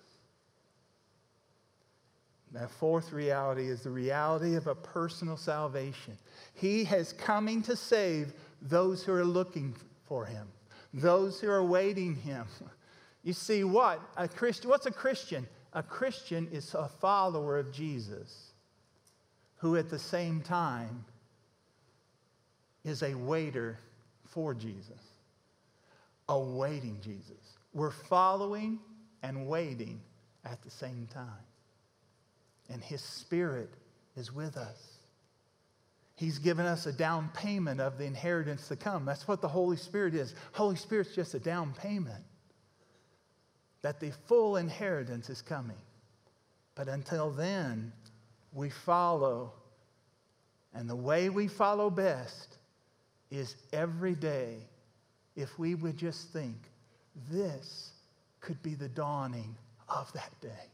That 2.53 2.71
fourth 2.71 3.11
reality 3.11 3.67
is 3.67 3.81
the 3.81 3.89
reality 3.89 4.55
of 4.55 4.67
a 4.67 4.75
personal 4.75 5.35
salvation. 5.35 6.17
He 6.53 6.83
has 6.85 7.11
coming 7.13 7.61
to 7.63 7.75
save 7.75 8.33
those 8.61 9.03
who 9.03 9.11
are 9.13 9.25
looking 9.25 9.75
for 10.05 10.25
him, 10.25 10.47
those 10.93 11.41
who 11.41 11.49
are 11.49 11.57
awaiting 11.57 12.15
him. 12.15 12.45
You 13.27 13.33
see 13.33 13.65
what? 13.65 13.99
A 14.15 14.25
Christian, 14.25 14.69
what's 14.69 14.85
a 14.85 14.91
Christian? 14.91 15.45
A 15.73 15.83
Christian 15.83 16.47
is 16.49 16.73
a 16.73 16.87
follower 16.87 17.59
of 17.59 17.73
Jesus 17.73 18.53
who 19.57 19.75
at 19.75 19.89
the 19.89 19.99
same 19.99 20.39
time 20.39 21.03
is 22.85 23.03
a 23.03 23.15
waiter 23.15 23.79
for 24.23 24.53
Jesus, 24.53 25.01
awaiting 26.29 26.99
Jesus. 27.03 27.57
We're 27.73 27.91
following 27.91 28.79
and 29.21 29.45
waiting 29.45 29.99
at 30.45 30.61
the 30.61 30.71
same 30.71 31.05
time. 31.13 31.43
And 32.69 32.81
His 32.81 33.01
Spirit 33.01 33.73
is 34.15 34.33
with 34.33 34.55
us. 34.55 34.99
He's 36.15 36.39
given 36.39 36.65
us 36.65 36.85
a 36.85 36.93
down 36.93 37.29
payment 37.33 37.81
of 37.81 37.97
the 37.97 38.05
inheritance 38.05 38.69
to 38.69 38.77
come. 38.77 39.03
That's 39.03 39.27
what 39.27 39.41
the 39.41 39.49
Holy 39.49 39.75
Spirit 39.75 40.15
is. 40.15 40.33
Holy 40.53 40.77
Spirit's 40.77 41.13
just 41.13 41.33
a 41.33 41.39
down 41.39 41.73
payment 41.77 42.23
that 43.87 44.01
the 44.01 44.11
full 44.27 44.57
inheritance 44.57 45.29
is 45.29 45.41
coming. 45.41 45.77
But 46.75 46.89
until 46.89 47.29
then, 47.31 47.93
we 48.51 48.69
follow. 48.69 49.53
And 50.73 50.89
the 50.89 50.95
way 50.97 51.29
we 51.29 51.47
follow 51.47 51.89
best 51.89 52.57
is 53.31 53.55
every 53.71 54.13
day, 54.13 54.57
if 55.37 55.57
we 55.57 55.73
would 55.73 55.95
just 55.95 56.33
think, 56.33 56.57
this 57.31 57.91
could 58.41 58.61
be 58.61 58.73
the 58.73 58.89
dawning 58.89 59.55
of 59.87 60.11
that 60.11 60.33
day. 60.41 60.67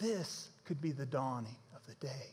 This 0.00 0.48
could 0.64 0.80
be 0.80 0.90
the 0.90 1.06
dawning 1.06 1.54
of 1.72 1.86
the 1.86 1.94
day. 2.04 2.26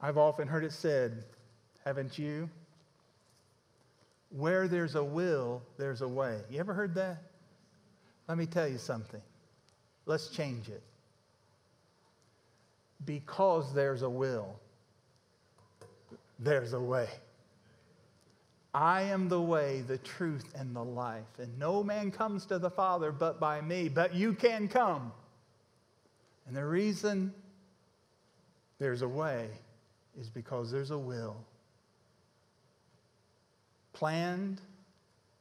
I've 0.00 0.18
often 0.18 0.48
heard 0.48 0.64
it 0.64 0.72
said, 0.72 1.22
haven't 1.84 2.18
you? 2.18 2.50
Where 4.30 4.68
there's 4.68 4.94
a 4.94 5.02
will, 5.02 5.62
there's 5.76 6.02
a 6.02 6.08
way. 6.08 6.40
You 6.50 6.60
ever 6.60 6.72
heard 6.72 6.94
that? 6.94 7.22
Let 8.28 8.38
me 8.38 8.46
tell 8.46 8.68
you 8.68 8.78
something. 8.78 9.20
Let's 10.06 10.28
change 10.28 10.68
it. 10.68 10.82
Because 13.04 13.74
there's 13.74 14.02
a 14.02 14.10
will, 14.10 14.54
there's 16.38 16.72
a 16.72 16.80
way. 16.80 17.08
I 18.72 19.02
am 19.02 19.28
the 19.28 19.40
way, 19.40 19.80
the 19.80 19.98
truth, 19.98 20.52
and 20.54 20.76
the 20.76 20.84
life. 20.84 21.38
And 21.38 21.58
no 21.58 21.82
man 21.82 22.12
comes 22.12 22.46
to 22.46 22.58
the 22.58 22.70
Father 22.70 23.10
but 23.10 23.40
by 23.40 23.60
me, 23.60 23.88
but 23.88 24.14
you 24.14 24.32
can 24.32 24.68
come. 24.68 25.12
And 26.46 26.56
the 26.56 26.64
reason 26.64 27.34
there's 28.78 29.02
a 29.02 29.08
way 29.08 29.48
is 30.18 30.28
because 30.28 30.70
there's 30.70 30.92
a 30.92 30.98
will. 30.98 31.36
Planned, 33.92 34.60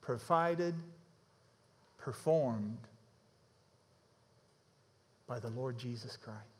provided, 0.02 0.76
performed 1.98 2.78
by 5.28 5.40
the 5.40 5.50
Lord 5.50 5.78
Jesus 5.78 6.18
Christ. 6.18 6.59